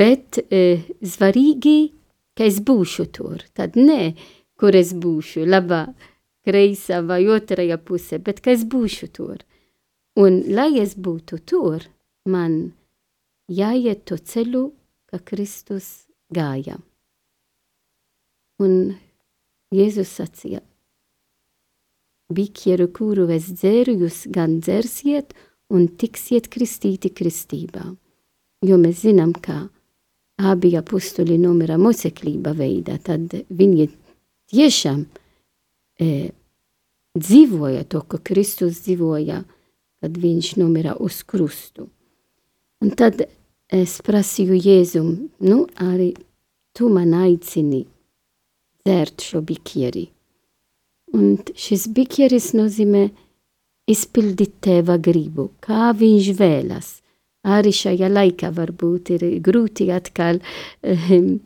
bet 0.00 0.38
e, 0.46 0.62
svarīgi, 1.02 1.78
ka 2.38 2.46
es 2.46 2.60
būšu 2.62 3.08
tur. 3.16 3.42
Tad 3.52 3.74
ne, 3.76 4.14
kur 4.60 4.78
es 4.78 4.94
būšu, 4.94 5.42
labā, 5.48 5.88
kreisā 6.46 7.00
vai 7.06 7.24
otrajā 7.28 7.80
pusē, 7.82 8.20
bet 8.22 8.38
ka 8.44 8.54
es 8.54 8.62
būšu 8.62 9.10
tur. 9.10 9.42
Un, 10.22 10.38
lai 10.54 10.76
es 10.78 10.94
būtu 10.94 11.40
tur, 11.50 11.82
man 12.30 12.60
jāiet 13.50 14.06
to 14.06 14.20
ceļu, 14.22 14.68
ka 15.10 15.18
Kristus 15.26 16.06
gāja. 16.30 16.78
Un 18.60 18.74
Jēzus 19.72 20.10
sacīja, 20.18 20.60
bikieru, 22.34 22.88
kuru 22.92 23.28
es 23.32 23.48
dzēru, 23.54 23.94
jūs 24.04 24.24
gan 24.32 24.58
dzersiet 24.60 25.34
un 25.70 25.86
tiksiet 25.88 26.48
kristīti 26.52 27.12
kristībā. 27.14 27.84
Jo 28.66 28.76
mēs 28.80 29.04
zinām, 29.06 29.32
ka 29.32 29.68
abi 30.40 30.74
apustuli 30.78 31.38
nomira 31.40 31.78
moceklība 31.80 32.52
veidā, 32.56 32.98
tad 33.02 33.32
viņi 33.48 33.86
tiešām 34.52 35.04
e, 36.00 36.08
dzīvoja 37.16 37.86
to, 37.88 38.02
ko 38.04 38.20
Kristus 38.24 38.82
dzīvoja, 38.84 39.40
kad 40.00 40.18
viņš 40.20 40.56
nomira 40.60 40.96
uz 41.00 41.22
krustu. 41.24 41.88
Un 42.80 42.92
tad 42.96 43.22
es 43.70 43.98
prasīju 44.04 44.58
Jēzum, 44.58 45.10
nu 45.44 45.62
arī 45.80 46.12
tu 46.76 46.88
man 46.92 47.14
aicini 47.14 47.84
dzērt 48.84 49.24
šo 49.24 49.42
bikieri. 49.44 50.08
Un 51.16 51.40
šis 51.58 51.88
bikieris 51.94 52.52
nozīmē 52.54 53.08
izpildīt 53.90 54.60
tēva 54.62 54.98
gribu, 55.02 55.50
kā 55.64 55.90
viņš 55.96 56.30
vēlas. 56.38 56.90
Arī 57.40 57.72
šajā 57.74 58.10
laikā 58.12 58.50
varbūt 58.54 59.14
ir 59.16 59.24
grūti 59.42 59.88
atkal 59.90 60.38
um, 60.84 61.40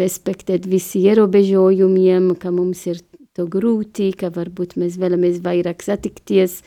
respektēt 0.00 0.68
visi 0.70 1.02
ierobežojumiem, 1.10 2.32
ka 2.40 2.52
mums 2.54 2.86
ir 2.88 3.02
to 3.36 3.48
grūti, 3.50 4.12
ka 4.16 4.30
varbūt 4.32 4.78
mēs 4.80 4.96
vēlamies 5.00 5.40
vairāk 5.44 5.82
satikties 5.84 6.60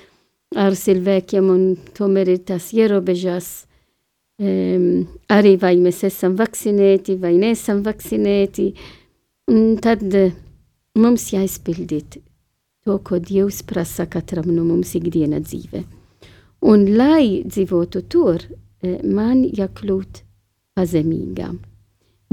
ar 0.59 0.75
cilvēkiem 0.77 1.47
un 1.49 1.69
tomēr 1.97 2.35
ir 2.35 2.43
tas 2.51 2.69
ierobežās. 2.75 3.63
Um, 4.43 5.07
arī 5.31 5.55
vai 5.61 5.77
mēs 5.81 6.03
esam 6.05 6.35
vakcinēti 6.37 7.15
vai 7.21 7.37
nesam 7.39 7.81
vakcinēti. 7.85 8.73
Uh, 8.73 8.91
Un 8.93 9.02
tad 9.83 10.03
eh, 10.15 10.31
mums 10.95 11.27
jāizpildīt 11.33 12.19
to, 12.83 12.97
ko 12.99 13.19
Dievs 13.19 13.63
prasa 13.67 14.05
katram 14.07 14.51
no 14.55 14.63
mums 14.67 14.95
ikdiena 14.95 15.41
dzīve. 15.43 15.83
Un 16.63 16.85
lai 16.95 17.43
dzīvotu 17.43 18.05
tur, 18.07 18.43
eh, 18.81 18.99
man 19.03 19.43
jākļūt 19.43 20.23
pazemīgām. 20.75 21.59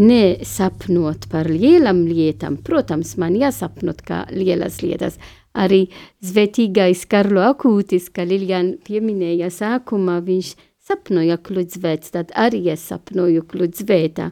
nesapnot 0.01 1.27
par 1.29 1.45
lielam 1.51 2.07
lietām. 2.09 2.57
Protams, 2.65 3.19
man 3.21 3.35
jāsapnot 3.37 4.01
kā 4.07 4.23
lielas 4.33 4.81
lietas. 4.81 5.19
Arī 5.53 5.91
zvetīgais 6.25 7.05
Karlo 7.11 7.43
Akūtis, 7.51 8.07
ka 8.09 8.25
Lilian 8.25 8.79
pieminēja 8.87 9.51
sākumā, 9.53 10.21
viņš 10.25 10.55
sapnoja 10.79 11.37
kludzvēts, 11.37 12.15
tad 12.15 12.33
arī 12.33 12.71
es 12.73 12.87
sapnoju 12.89 13.45
kludzvētā. 13.51 14.31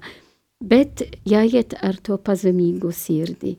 Bet 0.58 1.04
jāiet 1.28 1.76
ar 1.86 2.00
to 2.02 2.16
pazemīgu 2.18 2.90
sirdi, 2.90 3.54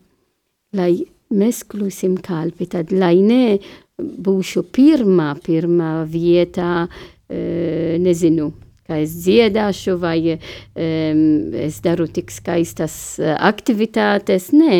lai 0.75 1.05
mēs 1.31 1.61
kļūsim 1.69 2.17
kalpi, 2.25 2.67
tad 2.67 2.91
lai 2.91 3.15
ne 3.23 3.59
būšu 3.99 4.65
pirmā, 4.75 5.31
pirmā 5.43 6.03
vietā, 6.11 6.89
e, 7.29 7.95
nezinu, 8.03 8.49
kā 8.89 8.99
es 9.03 9.13
dziedāšu, 9.21 9.95
vai 10.01 10.17
um, 10.33 11.23
es 11.53 11.79
daru 11.85 12.09
tik 12.09 12.33
skaistas 12.33 13.19
aktivitātes. 13.21 14.49
Nē, 14.55 14.79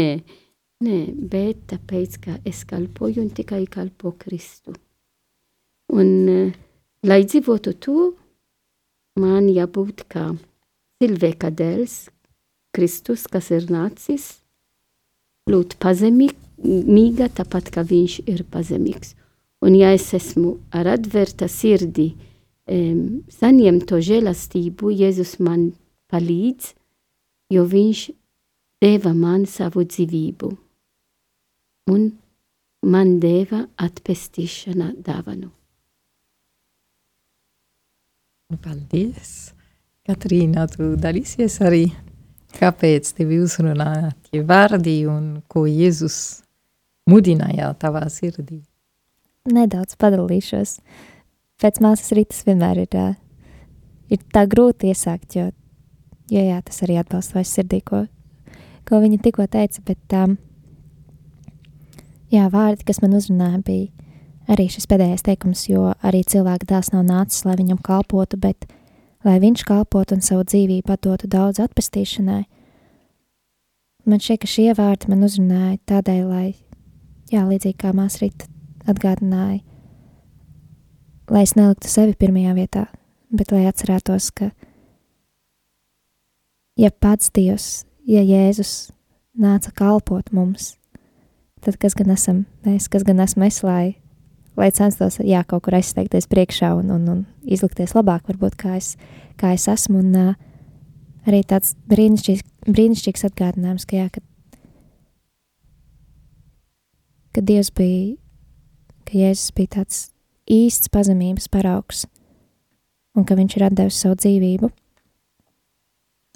nē, 0.85 0.99
bet 1.31 1.67
tāpēc, 1.69 2.17
ka 2.23 2.37
es 2.49 2.63
kalpoju 2.67 3.23
un 3.27 3.29
tikai 3.37 3.63
kalpo 3.69 4.15
Kristu. 4.17 4.73
Un, 5.93 6.09
uh, 6.29 6.57
lai 7.05 7.21
dzīvotu 7.25 7.75
to, 7.81 8.11
man 9.21 9.49
jābūt 9.53 10.07
kā 10.09 10.29
cilvēka 10.99 11.49
dēls, 11.55 12.09
Kristus, 12.75 13.25
kas 13.31 13.49
ir 13.55 13.69
nācis, 13.71 14.41
būt 15.49 15.77
pazemīga, 15.81 17.29
tāpat 17.33 17.71
kā 17.73 17.83
viņš 17.87 18.19
ir 18.29 18.43
pazemīgs. 18.51 19.15
Un 19.65 19.75
ja 19.75 19.91
es 19.95 20.07
esmu 20.15 20.57
ar 20.75 20.87
atvērta 20.93 21.49
sirdi, 21.51 22.13
um, 22.69 23.23
saņemt 23.31 23.87
to 23.89 23.99
žēlastību, 24.03 24.93
Jēzus 25.01 25.37
man 25.43 25.71
palīdz, 26.11 26.73
jo 27.55 27.65
viņš 27.67 28.05
deva 28.83 29.13
man 29.15 29.45
savu 29.49 29.83
dzīvību. 29.87 30.51
Un 31.91 32.11
man 32.85 33.17
deva 33.19 33.65
atpestīšana 33.81 34.93
dāvanu. 35.03 35.51
Paldies! 38.63 39.58
Katrīna, 40.09 40.63
tu 40.65 40.95
dalīsies 40.97 41.59
arī, 41.61 41.83
kāpēc 42.57 43.11
tevi 43.13 43.35
uzrunāja 43.43 44.07
tie 44.25 44.39
vārdi 44.41 45.03
un 45.05 45.43
ko 45.45 45.67
Jēzus 45.69 46.15
mudināja 47.11 47.67
tavā 47.77 48.07
sirdī? 48.09 48.63
Nedaudz 49.53 49.93
padalīšos. 50.01 50.79
Pēc 51.61 51.77
māsas 51.85 52.09
rītas 52.17 52.41
vienmēr 52.47 52.79
ir, 52.87 52.97
ir 54.09 54.23
tā 54.33 54.47
grūti 54.49 54.89
iesākt, 54.89 55.37
jo, 55.37 55.45
jo 56.33 56.41
jā, 56.47 56.57
tas 56.65 56.81
arī 56.87 56.97
atbalsta 57.03 57.37
vai 57.37 57.45
sirdī, 57.45 57.83
ko, 57.85 58.01
ko 58.89 59.03
viņa 59.05 59.21
tikko 59.27 59.45
teica, 59.45 59.85
bet 59.91 60.17
um, 60.23 60.39
jā, 62.33 62.49
vārdi, 62.49 62.87
kas 62.89 63.03
man 63.05 63.13
uzrunāja, 63.21 63.61
bija 63.69 63.93
arī 64.49 64.71
šis 64.73 64.89
pēdējais 64.89 65.27
teikums, 65.29 65.67
jo 65.69 65.93
arī 66.01 66.25
cilvēka 66.25 66.73
dēls 66.73 66.95
nav 66.97 67.05
nācis, 67.05 67.45
lai 67.45 67.59
viņam 67.61 67.85
kalpotu, 67.85 68.41
bet 68.41 68.65
lai 69.25 69.39
viņš 69.41 69.65
kalpotu 69.67 70.15
un 70.15 70.23
savu 70.23 70.45
dzīvību 70.47 70.93
atdotu 70.95 71.27
daudz 71.31 71.59
atpestīšanai. 71.63 72.43
Man 74.07 74.21
šķiet, 74.23 74.41
ka 74.41 74.49
šie 74.49 74.69
vārdi 74.77 75.09
man 75.11 75.25
uzrunāja 75.27 75.77
tādēļ, 75.91 76.21
lai, 76.29 76.47
jā, 77.31 77.43
līdzīgi 77.45 77.77
kā 77.81 77.91
māsa 77.95 78.23
rīt 78.23 78.47
atgādināja, 78.89 79.59
lai 81.29 81.43
es 81.45 81.53
neliktu 81.59 81.91
sevi 81.91 82.15
pirmajā 82.17 82.55
vietā, 82.57 82.85
bet 83.29 83.51
lai 83.53 83.65
atcerētos, 83.69 84.31
ka 84.33 84.49
ja 86.79 86.89
pats 86.89 87.29
Dievs, 87.35 87.83
ja 88.07 88.23
Jēzus 88.23 88.91
nāca 89.39 89.73
kalpot 89.75 90.31
mums, 90.33 90.73
tad 91.61 91.77
kas 91.81 91.95
gan 91.97 92.15
esam 92.15 92.45
mēs, 92.65 92.87
kas 92.89 93.05
gan 93.07 93.19
esmu 93.23 93.45
es, 93.49 93.59
lai, 93.67 93.99
lai 94.59 94.69
censtos, 94.75 95.19
jā, 95.23 95.41
kaut 95.47 95.65
kur 95.65 95.77
aizsteigties 95.77 96.27
priekšā 96.29 96.73
un, 96.77 96.91
un, 96.93 97.07
un 97.13 97.25
izlikties 97.47 97.95
labāk, 97.97 98.27
varbūt 98.29 98.57
kā 98.59 98.75
es, 98.77 98.93
kā 99.39 99.53
es 99.55 99.67
esmu, 99.71 100.03
un 100.03 100.17
uh, 100.19 100.33
arī 101.27 101.41
tāds 101.47 101.75
brīnišķīgs, 101.89 102.45
brīnišķīgs 102.67 103.27
atgādinājums, 103.29 103.87
ka 103.89 103.99
jā, 103.99 104.07
ka, 104.13 104.23
ka 107.35 107.45
Dievs 107.45 107.71
bija, 107.75 108.15
ka 109.07 109.17
Jēzus 109.17 109.55
bija 109.57 109.75
tāds 109.79 110.03
īsts 110.49 110.91
pazemības 110.93 111.49
paraugs, 111.51 112.05
un 113.17 113.25
ka 113.25 113.37
viņš 113.39 113.57
ir 113.57 113.67
devis 113.71 113.99
savu 114.03 114.19
dzīvību 114.19 114.71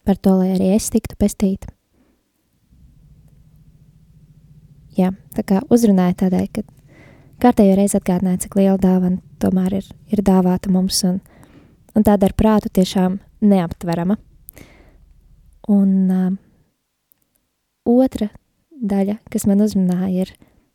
par 0.04 0.20
to, 0.20 0.36
lai 0.40 0.52
arī 0.56 0.74
es 0.76 0.90
tiktu 0.92 1.16
pestīta. 1.20 1.72
Jā, 4.94 5.10
tā 5.34 5.46
kā 5.48 5.62
uzrunāja 5.74 6.14
tādēļ, 6.26 6.48
ka 6.54 6.62
kārtējo 7.44 7.76
reizi 7.78 8.00
atgādināja, 8.00 8.46
cik 8.46 8.58
liela 8.60 8.78
dāvana 8.82 9.20
tomēr 9.44 9.80
ir, 9.82 9.90
ir 10.12 10.24
dāvāta 10.26 10.72
mums, 10.72 11.02
un, 11.08 11.20
un 11.94 12.08
tāda 12.08 12.30
ar 12.30 12.38
prātu 12.40 12.72
tiešām 12.74 13.20
neaptverama. 13.44 14.18
Un 15.72 15.92
uh, 16.12 16.32
otra 17.88 18.30
daļa, 18.72 19.20
kas 19.32 19.48
man 19.48 19.64
uzrunāja, 19.64 20.26
ir, 20.26 20.34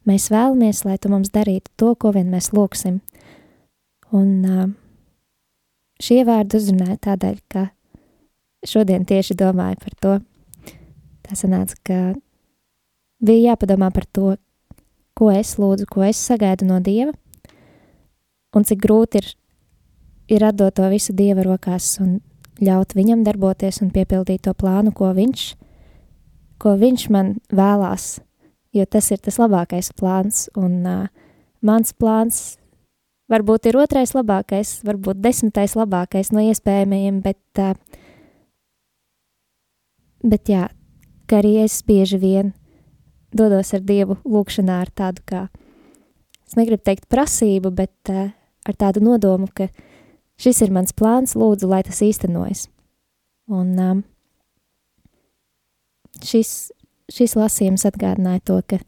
mēs 0.09 0.31
vēlamies, 0.33 0.85
lai 0.89 0.97
tu 1.01 1.11
mums 1.13 1.33
darītu 1.35 1.73
to, 1.81 1.95
ko 1.97 2.15
vien 2.17 2.31
mēs 2.33 2.53
lūksim– 2.57 3.01
Un 4.15 4.29
uh, 4.49 4.69
šie 6.01 6.23
vārdi 6.25 6.57
uzrunāja 6.57 6.97
tādēļ, 7.11 7.41
ka 7.53 7.67
šodien 8.65 9.05
tieši 9.09 9.37
domāju 9.37 9.81
par 9.83 9.97
to. 10.01 10.15
Tā 11.27 11.37
sanāca, 11.37 11.77
ka 11.85 11.99
bija 13.21 13.53
jāpadomā 13.53 13.91
par 13.93 14.07
to, 14.09 14.37
ko 15.19 15.33
es 15.35 15.57
lūdzu, 15.59 15.89
ko 15.91 16.05
es 16.07 16.21
sagaidu 16.21 16.69
no 16.69 16.79
Dieva, 16.85 17.13
un 18.55 18.67
cik 18.67 18.81
grūti 18.85 19.23
ir, 19.23 19.33
ir 20.31 20.47
atdot 20.47 20.77
to 20.79 20.87
visu 20.93 21.15
Dieva 21.17 21.45
rokās 21.47 21.97
un 22.03 22.21
ļaut 22.63 22.95
viņam 22.99 23.25
darboties 23.27 23.83
un 23.83 23.91
piepildīt 23.95 24.47
to 24.47 24.55
plānu, 24.55 24.95
ko 24.95 25.11
viņš, 25.17 25.49
ko 26.63 26.77
viņš 26.79 27.09
man 27.15 27.37
vēlās, 27.55 28.19
jo 28.75 28.87
tas 28.87 29.11
ir 29.15 29.23
tas 29.23 29.39
labākais 29.43 29.91
plāns, 29.99 30.47
un 30.59 30.81
uh, 30.87 31.05
mans 31.63 31.95
plāns 31.95 32.59
Varbūt 33.29 33.67
ir 33.69 33.77
otrais 33.77 34.15
labākais, 34.17 34.79
varbūt 34.89 35.19
desmitais 35.21 35.75
labākais 35.77 36.31
no 36.33 36.41
iespējamajiem, 36.49 37.19
bet, 37.21 37.61
uh, 37.61 37.75
bet 40.25 40.49
jā, 40.49 40.63
ka 41.29 41.43
arī 41.43 41.59
es 41.67 41.77
bieži 41.85 42.17
vien 42.23 42.55
dodos 43.35 43.73
ar 43.77 43.85
Dievu 43.85 44.19
lūkšanā 44.25 44.81
ar 44.85 44.93
tādu 44.95 45.25
kā, 45.29 45.43
es 46.47 46.57
negribu 46.59 46.83
teikt 46.85 47.09
prasību, 47.13 47.73
bet 47.75 48.13
uh, 48.13 48.31
ar 48.69 48.79
tādu 48.79 49.03
nodomu, 49.05 49.49
ka 49.53 49.69
šis 50.41 50.63
ir 50.67 50.73
mans 50.75 50.95
plāns, 50.97 51.37
lūdzu, 51.39 51.69
lai 51.71 51.83
tas 51.87 52.01
īstenojas. 52.05 52.67
Un 53.49 53.75
um, 53.81 54.03
šis, 56.25 56.73
šis 57.13 57.37
lasījums 57.39 57.87
atgādināja 57.89 58.45
to, 58.51 58.59
ka, 58.69 58.81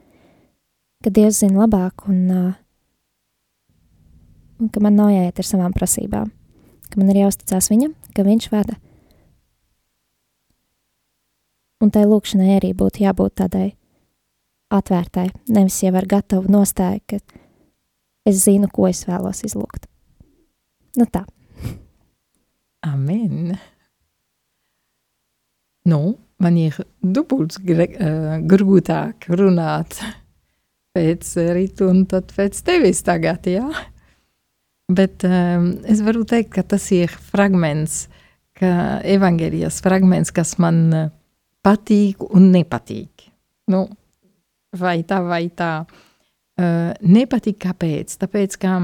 ka 1.05 1.13
Dievs 1.13 1.41
zina 1.45 1.65
labāk 1.65 2.09
un 2.09 2.27
uh, 2.29 2.51
un 4.61 4.69
ka 4.69 4.83
man 4.85 4.99
nav 4.99 5.11
jāiet 5.15 5.41
ar 5.41 5.49
savām 5.49 5.75
prasībām, 5.77 6.31
ka 6.91 7.01
man 7.01 7.11
ir 7.13 7.23
jāuzticās 7.25 7.71
viņam, 7.73 7.95
ka 8.15 8.25
viņš 8.27 8.49
vada. 8.53 8.77
Un 11.81 11.93
tai 11.93 12.05
lūkšanai 12.05 12.59
arī 12.59 12.75
būtu 12.77 13.07
jābūt 13.07 13.39
tādai 13.41 13.71
atvērtai, 14.71 15.29
nevis 15.51 15.81
jau 15.83 15.93
ar 15.99 16.07
gatavu 16.09 16.51
nostāju, 16.53 17.03
ka 17.11 17.19
es 18.29 18.45
zinu, 18.45 18.71
ko 18.73 18.89
es 18.91 19.03
vēlos 19.09 19.43
izlūgt. 19.47 19.89
Nu 20.99 21.07
tā. 21.11 21.25
Amen. 22.87 23.55
Nu, 25.91 26.01
man 26.41 26.57
ir 26.61 26.77
dubults 27.03 27.61
grūtāk 27.61 29.29
runāt 29.31 30.01
pēc 30.97 31.35
rīta 31.55 31.87
un 31.91 32.05
tad 32.11 32.33
pēc 32.37 32.59
tevis 32.67 33.03
tagad, 33.07 33.47
jā? 33.49 33.69
Bet 34.91 35.23
um, 35.27 35.71
es 35.87 36.01
varu 36.03 36.25
teikt, 36.27 36.51
ka 36.57 36.65
tas 36.67 36.89
ir 36.95 37.13
fragments, 37.31 38.09
ka 38.59 38.99
evanģēlijas 39.07 39.79
fragments, 39.85 40.33
kas 40.35 40.57
man 40.59 40.89
patīk 41.63 42.25
un 42.27 42.51
nepatīk. 42.51 43.29
Nu, 43.71 43.87
vai 44.79 45.01
tā, 45.07 45.21
vai 45.27 45.47
tā. 45.57 45.73
Uh, 46.61 46.91
nepatīk 47.01 47.61
kāpēc? 47.63 48.19
Tāpēc, 48.21 48.57
ka 48.61 48.75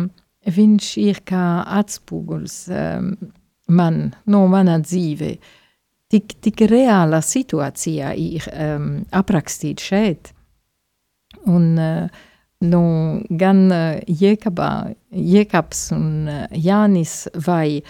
viņš 0.56 0.90
ir 1.02 1.20
kā 1.28 1.44
atspoguļs 1.80 2.56
um, 2.72 3.10
man, 3.68 4.00
no 4.30 4.46
mana 4.50 4.78
dzīve. 4.80 5.34
Tik, 6.12 6.38
tik 6.40 6.62
reāla 6.70 7.18
situācija 7.24 8.14
ir 8.14 8.46
um, 8.52 8.88
aprakstīta 9.10 9.90
šeit. 9.90 10.32
Un 11.50 11.74
uh, 11.76 12.24
nu, 12.64 12.82
gan 13.28 13.66
Jēkabā, 14.06 14.72
Jēkabs 15.12 15.82
un 15.96 16.30
Jānis 16.54 17.26
vai 17.44 17.82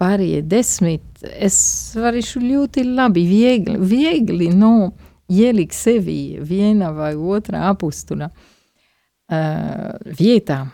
pārējie 0.00 0.42
desmit, 0.48 1.04
es 1.22 1.56
varēšu 1.98 2.42
ļoti 2.42 2.84
labi, 2.88 3.24
viegli, 3.28 3.76
viegli 3.78 4.50
nu, 4.54 4.92
ielikt 5.32 5.74
sevi 5.76 6.38
viena 6.40 6.92
vai 6.92 7.14
otra 7.14 7.68
apustula 7.70 8.30
uh, 8.30 9.92
vietā. 10.18 10.64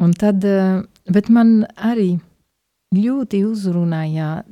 Un 0.00 0.12
tad, 0.16 0.44
uh, 0.44 0.82
bet 1.12 1.28
man 1.32 1.60
arī 1.76 2.14
ļoti 2.94 3.44
uzrunāja 3.46 4.42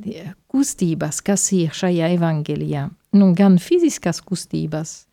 kustības, 0.51 1.20
kas 1.27 1.48
ir 1.57 1.74
šajā 1.74 2.12
evangelijā. 2.14 2.88
Nu, 3.18 3.33
gan 3.35 3.59
fiziskas 3.59 4.20
kustības, 4.22 5.09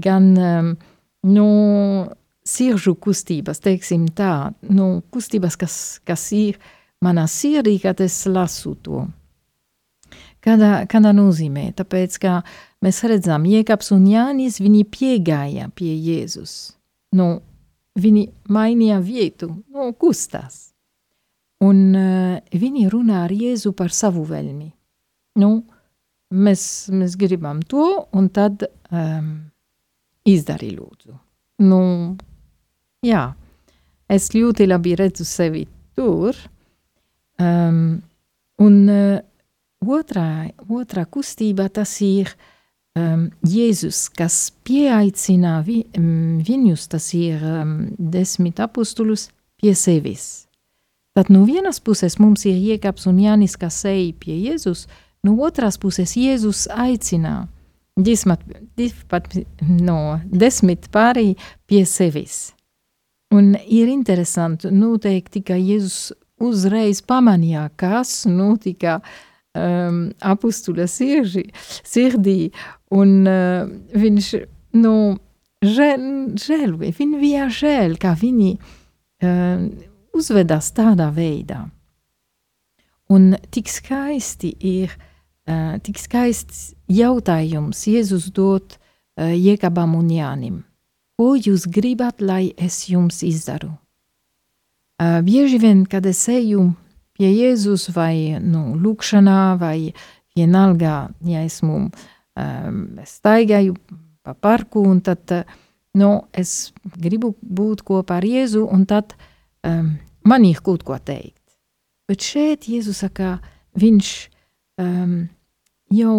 gan 0.00 0.30
um, 0.38 0.70
nu, 1.26 1.48
siržu 2.44 2.94
kustības, 3.00 3.60
teiksim 3.64 4.06
tā, 4.16 4.52
nu, 4.70 5.02
kustības, 5.12 5.58
kas, 5.60 5.76
kas 6.06 6.28
ir 6.36 6.60
manā 7.04 7.26
sirdī, 7.30 7.78
kad 7.82 8.00
es 8.04 8.16
lasu 8.30 8.74
to. 8.84 9.04
Kādā, 10.44 10.84
kādā 10.90 11.14
nozīmē? 11.16 11.70
Tāpēc, 11.78 12.18
ka 12.20 12.34
mēs 12.84 13.00
redzam, 13.08 13.46
Jēkabs 13.48 13.92
un 13.96 14.04
Jānis, 14.10 14.60
viņi 14.60 14.84
piegāja 14.92 15.70
pie 15.72 15.94
Jēzus. 15.94 16.74
Nu, 17.16 17.38
viņi 17.96 18.26
mainīja 18.52 19.00
vietu, 19.00 19.50
nu, 19.72 19.88
kustās. 19.96 20.74
Un 21.64 21.80
uh, 21.96 22.36
viņi 22.52 22.90
runā 22.92 23.24
ar 23.24 23.32
Jēzu 23.32 23.72
par 23.78 23.94
savu 23.94 24.26
vēlmi. 24.28 24.68
Nu, 25.40 25.50
mēs, 26.34 26.64
mēs 26.92 27.16
gribam 27.16 27.62
to, 27.64 28.04
un 28.12 28.28
tad 28.34 28.66
um, 28.66 29.30
izdari 30.28 30.74
lūdzu. 30.74 31.16
Nu, 31.64 31.80
jā, 33.06 33.28
es 34.10 34.32
ļoti 34.34 34.66
labi 34.68 34.96
redzu 34.98 35.24
sevi 35.24 35.64
tur, 35.96 36.36
um, 37.40 38.02
un 38.60 38.82
uh, 38.90 39.22
otrā, 39.86 40.50
otrā 40.68 41.04
kustība 41.06 41.68
tas 41.72 41.96
ir 42.04 42.32
um, 42.98 43.28
Jēzus, 43.46 44.08
kas 44.14 44.50
pieaicina 44.66 45.58
vi, 45.66 45.82
um, 45.98 46.40
viņus, 46.44 46.88
tas 46.94 47.10
ir 47.16 47.42
um, 47.42 47.76
desmit 47.98 48.60
apostulus, 48.64 49.28
pie 49.60 49.74
sevis. 49.78 50.46
Tad 51.14 51.30
no 51.30 51.44
vienas 51.46 51.78
puses 51.80 52.18
mums 52.18 52.42
ir 52.48 52.58
Jēkabs 52.58 53.06
un 53.06 53.20
Jānis, 53.22 53.54
kas 53.56 53.84
ej 53.86 54.12
pie 54.18 54.34
Jēzus, 54.48 54.88
no 55.24 55.36
otras 55.46 55.78
puses 55.78 56.16
Jēzus 56.18 56.66
aicina 56.74 57.44
dismat, 57.96 58.42
pat, 59.08 59.30
no, 59.62 60.18
desmit 60.26 60.88
pārī 60.92 61.34
pie 61.70 61.84
sevis. 61.86 62.52
Un 63.34 63.54
ir 63.54 63.90
interesanti 63.90 64.70
noteikti, 64.70 65.42
ka 65.46 65.56
Jēzus 65.58 66.12
uzreiz 66.42 67.00
pamanīja, 67.06 67.68
kas 67.78 68.24
notika 68.26 69.00
um, 69.54 70.10
apustula 70.20 70.86
sirdi, 70.90 71.46
sirdī, 71.86 72.50
un 72.94 73.22
uh, 73.28 73.70
viņš, 73.94 74.30
nu, 74.80 74.94
žēl, 75.64 76.04
žēl, 76.40 76.76
viņu 76.82 77.22
bija 77.22 77.48
žēl, 77.52 77.96
ka 78.00 78.14
viņi 78.18 78.52
uh, 78.58 79.64
uzvedās 80.14 80.72
tādā 80.76 81.10
veidā. 81.14 81.64
Un 83.12 83.34
tik 83.52 83.68
skaisti 83.68 84.54
ir, 84.64 84.94
uh, 85.48 85.76
tik 85.84 86.00
skaists 86.00 86.72
jautājums 86.88 87.84
Jēzus 87.90 88.30
dot 88.34 88.78
uh, 88.78 89.30
Jēkabam 89.30 89.96
un 89.98 90.08
Jānim. 90.10 90.62
Ko 91.14 91.34
jūs 91.38 91.68
gribat, 91.70 92.18
lai 92.24 92.50
es 92.58 92.88
jums 92.90 93.22
izdaru? 93.22 93.70
Uh, 94.98 95.20
bieži 95.26 95.60
vien, 95.62 95.84
kad 95.90 96.06
es 96.06 96.22
eju 96.30 96.72
pie 97.14 97.30
Jēzus 97.30 97.88
vai 97.94 98.40
nu, 98.42 98.74
lūkšanā 98.80 99.56
vai 99.60 99.94
vienalga, 100.34 101.08
ja 101.26 101.44
esmu 101.46 101.76
um, 101.86 102.80
staigāju 103.06 103.76
pa 104.24 104.34
parku 104.34 104.82
un 104.88 105.00
tad, 105.04 105.30
nu, 105.94 106.10
es 106.34 106.72
gribu 106.98 107.34
būt 107.38 107.84
kopā 107.86 108.18
ar 108.18 108.26
Jēzu 108.26 108.64
un 108.66 108.86
tad 108.90 109.14
um, 109.62 109.94
man 110.26 110.48
ir 110.48 110.62
kaut 110.64 110.82
ko 110.86 110.98
teikt. 110.98 111.40
Bet 112.08 112.24
šeit 112.24 112.66
Jēzus 112.68 113.04
saka, 113.04 113.38
viņš 113.78 114.10
um, 114.82 115.14
jau, 115.94 116.18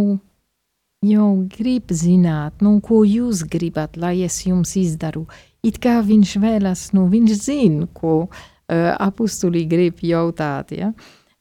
jau 1.05 1.29
grib 1.51 1.91
zināt, 1.91 2.63
nu, 2.63 2.79
ko 2.81 3.03
jūs 3.03 3.43
gribat, 3.51 3.99
lai 3.99 4.21
es 4.25 4.39
jums 4.47 4.77
izdaru. 4.79 5.27
It 5.65 5.81
kā 5.81 5.99
viņš 6.05 6.37
vēlas, 6.39 6.91
nu, 6.95 7.09
viņš 7.11 7.39
zina, 7.41 7.87
ko 7.97 8.17
uh, 8.25 8.43
apustulī 8.71 9.65
grib 9.69 9.99
jautāt, 10.01 10.71
ja? 10.73 10.91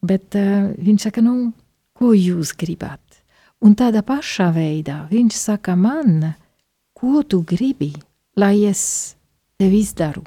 bet 0.05 0.37
uh, 0.39 0.71
viņš 0.77 1.09
saka, 1.09 1.23
nu, 1.25 1.53
ko 1.97 2.13
jūs 2.17 2.53
gribat? 2.59 3.01
Un 3.65 3.77
tādā 3.79 4.03
pašā 4.05 4.51
veidā 4.53 5.05
viņš 5.09 5.37
saka 5.39 5.77
man, 5.79 6.35
ko 6.93 7.23
tu 7.25 7.41
gribi, 7.49 7.95
lai 8.37 8.67
es 8.69 9.17
tev 9.57 9.73
izdaru. 9.77 10.25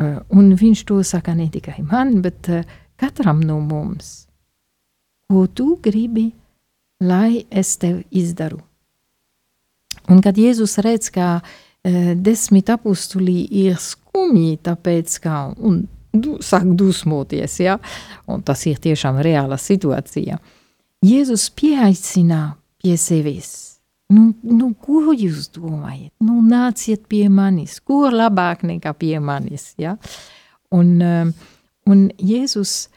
Uh, 0.00 0.20
un 0.32 0.54
viņš 0.56 0.84
to 0.88 1.00
saka 1.04 1.34
ne 1.36 1.50
tikai 1.52 1.80
man, 1.82 2.20
bet 2.24 2.48
uh, 2.52 2.62
katram 3.00 3.42
no 3.44 3.58
mums. 3.60 4.28
Ko 5.30 5.46
tu 5.46 5.74
gribi, 5.82 6.30
lai 7.02 7.44
es 7.50 7.74
tev 7.80 8.02
izdaru? 8.10 8.60
Un 10.10 10.22
kad 10.24 10.38
Jēzus 10.38 10.78
redz, 10.82 11.10
ka 11.12 11.40
uh, 11.40 12.12
desmit 12.16 12.70
apustulī 12.72 13.42
ir 13.66 13.76
skumji, 14.10 14.58
tāpēc, 14.66 15.16
ka 15.24 15.40
un 15.56 15.84
du, 16.12 16.36
sāk 16.44 16.68
dusmoties, 16.76 17.60
ja? 17.62 17.78
un 18.28 18.42
tas 18.42 18.66
ir 18.66 18.82
tiešām 18.82 19.22
reāla 19.24 19.58
situācija, 19.60 20.40
Jēzus 21.00 21.48
pieaicina 21.56 22.44
pie 22.82 22.98
sevis– 23.00 23.52
Nu, 24.10 24.32
nu, 24.42 24.72
ko 24.74 25.12
jūs 25.14 25.52
domājat? 25.54 26.10
Nu, 26.24 26.40
nāciet 26.42 27.04
pie 27.10 27.28
manis, 27.30 27.78
ko 27.86 28.08
labāk 28.10 28.64
nekā 28.66 28.92
pie 28.98 29.20
manis. 29.22 29.70
Ja? 29.78 29.94
Un, 30.74 30.96
um, 30.98 31.30
un 31.86 32.08
Jēzus 32.18 32.88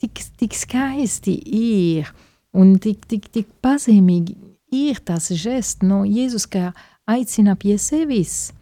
tik, 0.00 0.22
tik 0.40 0.56
skaisti 0.56 1.36
ir 1.58 2.08
un 2.56 2.78
tik, 2.80 3.04
tik, 3.10 3.28
tik 3.34 3.50
pazemīgi 3.60 4.38
ir 4.72 5.02
tas 5.04 5.28
žests 5.28 5.84
no 5.84 6.00
Jēzus, 6.08 6.48
kā 6.48 6.70
aicina 7.08 7.52
pie 7.60 7.76
sevis, 7.80 8.54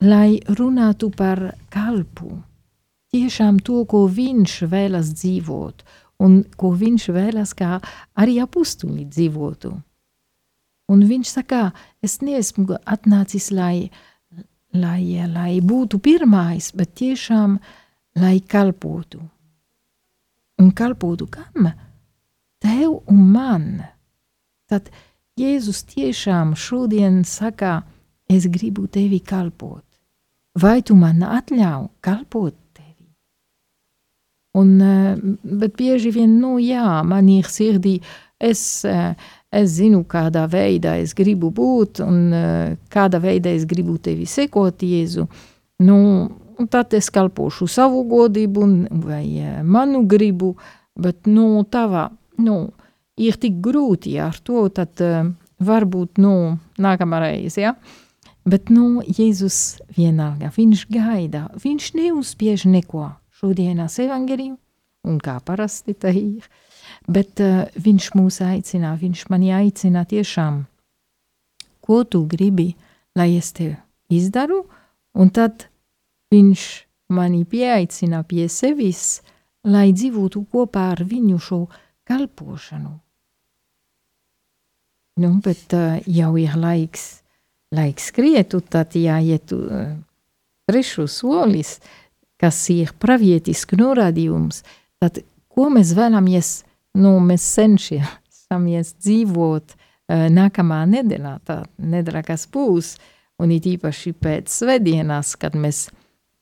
lai 0.00 0.38
runātu 0.46 1.10
par 1.10 1.54
kalpu. 1.72 2.42
Tiešām 3.12 3.58
to, 3.64 3.84
ko 3.88 4.04
viņš 4.06 4.62
vēlas 4.68 5.14
dzīvot, 5.16 5.82
un 6.20 6.42
ko 6.60 6.72
viņš 6.76 7.08
vēlas, 7.14 7.54
kā 7.56 7.78
arī 8.14 8.38
apustuli 8.42 9.06
dzīvotu. 9.08 9.72
Un 10.88 11.04
viņš 11.08 11.32
saka, 11.38 11.72
es 12.04 12.20
neesmu 12.20 12.78
atnācis, 12.84 13.50
lai, 13.52 13.90
lai, 14.72 15.24
lai 15.28 15.58
būtu 15.60 16.00
pirmais, 16.00 16.70
bet 16.72 16.94
tiešām, 17.00 17.58
lai 18.20 18.38
kalpotu. 18.40 19.20
Un 20.58 20.72
kalpotu 20.72 21.28
kam? 21.30 21.70
Tev 22.58 23.02
un 23.06 23.20
man. 23.32 23.66
Tad 24.68 24.90
Jēzus 25.38 25.84
tiešām 25.86 26.56
šodien 26.58 27.22
saka, 27.24 27.84
es 28.28 28.48
gribu 28.50 28.88
tevi 28.90 29.20
kalpot. 29.22 29.87
Vai 30.58 30.80
tu 30.82 30.96
man 30.98 31.22
atļauj 31.22 31.88
kalpot 32.02 32.54
tevi? 32.74 33.10
Un, 34.58 34.80
eh, 34.82 35.18
bet 35.42 35.76
bieži 35.76 36.10
vien, 36.14 36.38
nu 36.40 36.56
jā, 36.58 37.02
man 37.04 37.28
ir 37.28 37.46
sirdī, 37.52 37.98
es 38.38 38.84
uh, 38.86 39.12
es 39.54 39.76
zinu, 39.78 40.02
kādā 40.08 40.44
veidā 40.50 40.96
es 41.00 41.14
gribu 41.16 41.50
būt 41.54 42.02
un 42.04 42.18
uh, 42.34 42.74
kādā 42.92 43.20
veidā 43.22 43.52
es 43.56 43.64
gribu 43.68 43.96
tevi 44.02 44.26
sekot, 44.28 44.84
Jēzu. 44.84 45.24
Nu, 45.84 45.98
tad 46.70 46.94
es 46.98 47.08
kalpošu 47.14 47.68
savu 47.70 48.04
godību 48.10 48.66
vai 49.04 49.24
uh, 49.40 49.60
manu 49.64 50.04
gribu, 50.08 50.54
bet 50.98 51.28
nu, 51.30 51.64
tavā, 51.70 52.08
nu, 52.44 52.60
ir 53.18 53.38
tik 53.40 53.60
grūti 53.64 54.18
ar 54.20 54.36
to, 54.44 54.66
tad 54.74 55.00
uh, 55.04 55.24
varbūt, 55.64 56.20
nu, 56.22 56.34
nākamā 56.78 57.24
reize, 57.24 57.62
ja? 57.64 57.74
Bet, 58.48 58.70
nu, 58.72 59.02
Jēzus 59.04 59.82
vienalga, 59.92 60.48
viņš 60.54 60.86
gaida, 60.88 61.48
viņš 61.60 61.92
neuzspiež 61.98 62.64
neko. 62.70 63.10
Šodienas 63.38 63.98
evangeliju, 64.02 64.56
un 65.06 65.18
kā 65.22 65.36
parasti 65.46 65.94
tā 65.94 66.10
ir, 66.16 66.46
Bet 67.08 67.40
uh, 67.40 67.64
viņš 67.80 68.10
mūs 68.18 68.42
aicina, 68.44 68.92
viņš 69.00 69.28
mani 69.32 69.52
aicina 69.56 70.04
tiešām, 70.08 70.64
ko 71.80 72.02
tu 72.04 72.24
gribi, 72.28 72.74
lai 73.16 73.30
es 73.38 73.52
tev 73.56 73.78
izdaru, 74.12 74.64
un 75.16 75.32
tad 75.32 75.68
viņš 76.32 76.64
mani 77.16 77.44
pieaicina 77.48 78.22
pie 78.28 78.48
sevis, 78.52 79.22
lai 79.64 79.88
dzīvotu 79.96 80.44
kopā 80.52 80.90
ar 80.92 81.04
viņu 81.08 81.38
šo 81.40 81.62
kalpošanu. 82.08 82.92
Nu, 85.18 85.32
bet 85.42 85.72
uh, 85.74 85.96
jau 86.04 86.34
ir 86.38 86.54
laiks, 86.60 87.24
laiks 87.74 88.10
skriet, 88.12 88.54
un 88.56 88.64
tad 88.70 88.96
jāiet 88.96 89.52
trešo 90.68 91.08
solis, 91.10 91.78
kas 92.38 92.60
ir 92.72 92.94
pravietisks 93.00 93.76
norādījums, 93.78 94.62
tad 95.02 95.20
ko 95.50 95.68
mēs 95.74 95.92
vēlamies, 95.98 96.52
nu, 97.02 97.16
mēs 97.24 97.44
cenšamies 97.56 98.94
dzīvot 99.02 99.74
uh, 99.74 99.88
nākamā 100.08 100.82
nedēļā, 100.88 101.34
tā 101.44 101.62
nedēļa, 101.78 102.22
kas 102.24 102.46
būs, 102.52 102.94
un 103.42 103.52
it 103.52 103.66
īpaši 103.68 104.14
pēc 104.16 104.48
svētdienās, 104.52 105.34
kad 105.40 105.56
mēs 105.58 105.88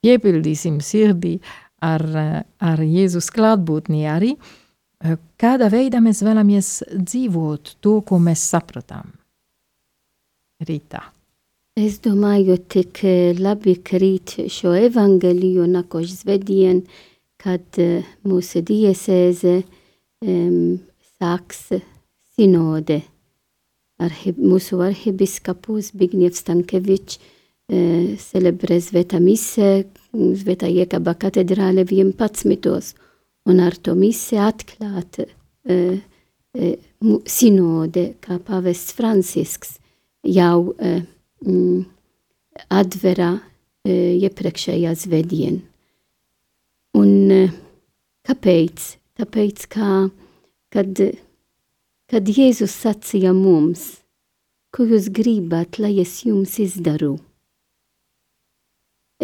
piepildīsim 0.04 0.78
sirdī 0.84 1.36
ar, 1.82 2.04
ar 2.62 2.84
Jēzus 2.84 3.30
klātbūtni 3.34 4.06
arī, 4.08 4.36
kādā 5.40 5.68
veidā 5.72 6.00
mēs 6.00 6.22
vēlamies 6.24 6.70
dzīvot 6.94 7.76
to, 7.84 8.00
ko 8.06 8.20
mēs 8.22 8.46
sapratām. 8.54 9.12
Rītā. 10.62 11.02
Es 11.76 11.98
domāju, 12.00 12.54
tik 12.72 13.02
labi 13.36 13.74
krīt 13.84 14.32
šo 14.48 14.70
evangeliju 14.78 15.66
nākošu 15.68 16.14
svētdien, 16.22 16.78
kad 17.36 17.76
mūsu 18.24 18.62
diecēze 18.64 19.58
um, 20.24 20.78
sāks 21.20 21.58
sinode. 22.32 23.02
Arhib, 24.00 24.38
mūsu 24.40 24.78
arhibiskapus 24.86 25.90
Bignievs 26.00 26.40
Stankevičs 26.40 27.18
uh, 27.20 28.14
celebrē 28.24 28.78
sveta 28.80 29.20
mise, 29.20 29.84
sveta 30.16 30.70
Jekaba 30.72 31.12
katedrāle 31.26 31.84
11. 31.84 32.94
un 33.52 33.60
ar 33.60 33.76
to 33.76 33.92
mise 34.00 34.40
atklāt 34.40 35.20
uh, 35.26 35.92
uh, 35.92 36.72
sinode, 37.28 38.06
kā 38.24 38.40
pavests 38.48 38.96
Francisks 38.96 39.76
jau 40.24 40.72
uh, 40.72 41.04
mm, 41.44 41.84
atvera 42.72 43.32
uh, 43.36 44.12
iepriekšējā 44.22 44.94
zvedien. 44.96 45.60
Un 46.96 47.10
uh, 47.34 47.56
kāpēc? 48.28 48.94
Tāpēc, 49.16 49.62
kā, 49.72 49.90
kad, 50.74 50.98
kad 52.12 52.26
Jēzus 52.28 52.74
sacīja 52.82 53.32
mums, 53.32 54.02
ko 54.76 54.84
jūs 54.84 55.08
gribat, 55.08 55.78
lai 55.80 55.94
es 56.02 56.18
jums 56.26 56.58
izdaru, 56.60 57.14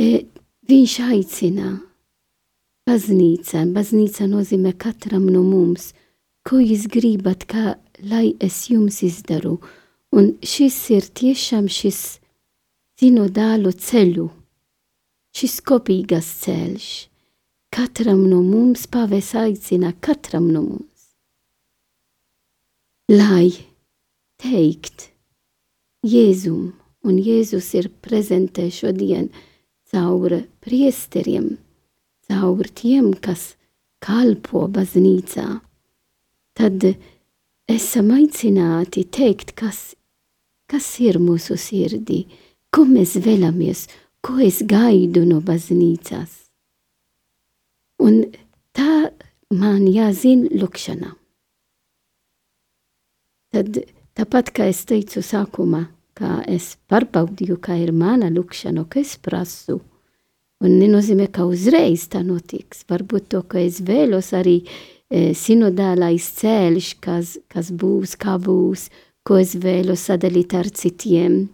e, 0.00 0.24
viņš 0.64 0.94
aicina 1.10 1.74
baznīca, 2.88 3.66
baznīca 3.74 4.30
nozīmē 4.32 4.72
katram 4.80 5.28
no 5.28 5.44
mums, 5.44 5.90
ko 6.48 6.62
jūs 6.62 6.88
gribat, 6.88 7.44
kā, 7.44 7.76
lai 8.00 8.32
es 8.40 8.64
jums 8.72 9.02
izdaru, 9.04 9.58
Un 10.12 10.34
šis 10.44 10.76
ir 10.92 11.06
tiešām 11.08 11.70
šis 11.72 12.00
sinodālu 13.00 13.70
ceļu, 13.72 14.26
šis 15.32 15.54
kopīgas 15.64 16.28
ceļš. 16.42 16.88
Katram 17.72 18.26
no 18.28 18.42
mums 18.44 18.84
pavēs 18.92 19.30
aicina 19.40 19.94
katram 20.04 20.50
no 20.52 20.60
mums. 20.66 21.06
Lai 23.08 23.48
teikt 24.42 25.08
Jēzum, 26.04 26.74
un 27.08 27.16
Jēzus 27.16 27.70
ir 27.80 27.88
prezentē 28.04 28.68
šodien 28.68 29.30
caur 29.88 30.36
priesteriem, 30.60 31.56
caur 32.28 32.68
tiem, 32.68 33.14
kas 33.16 33.54
kalpo 34.04 34.66
baznīcā, 34.68 35.48
tad 36.58 36.86
esam 37.70 38.12
aicināti 38.18 39.06
teikt, 39.08 39.56
kas 39.56 39.94
kas 40.72 40.88
ir 41.04 41.20
mūsu 41.20 41.58
sirdī, 41.60 42.24
ko 42.72 42.86
mēs 42.88 43.18
vēlamies, 43.20 43.86
ko 44.24 44.38
es 44.40 44.62
gaidu 44.64 45.26
no 45.28 45.42
baznīcas. 45.44 46.38
Un 48.02 48.22
tā 48.72 49.12
man 49.52 49.84
jāzina 49.86 50.48
lukšanā. 50.56 51.12
Tad, 53.52 53.82
tāpat 54.16 54.54
kā 54.56 54.70
es 54.72 54.80
teicu 54.88 55.20
sākumā, 55.20 55.84
kā 56.16 56.40
es 56.48 56.72
pārbaudīju, 56.88 57.58
kā 57.60 57.76
ir 57.82 57.92
mana 57.92 58.30
lukšana, 58.32 58.86
ko 58.88 59.02
es 59.02 59.18
prasu, 59.20 59.82
un 60.62 60.78
nenozīmē, 60.80 61.28
ka 61.34 61.44
uzreiz 61.44 62.06
tā 62.08 62.22
notiks. 62.24 62.86
Varbūt 62.88 63.28
to, 63.34 63.42
ko 63.44 63.60
es 63.60 63.82
vēlos 63.84 64.32
arī 64.38 64.62
e, 64.62 65.32
sinodālais 65.36 66.30
ceļš, 66.38 66.92
kas, 67.04 67.36
kas 67.52 67.68
būs, 67.76 68.16
kā 68.16 68.38
būs, 68.40 68.88
ko 69.26 69.38
es 69.38 69.54
vēlu 69.58 69.96
sadalīt 69.98 70.54
ar 70.58 70.68
citiem. 70.74 71.46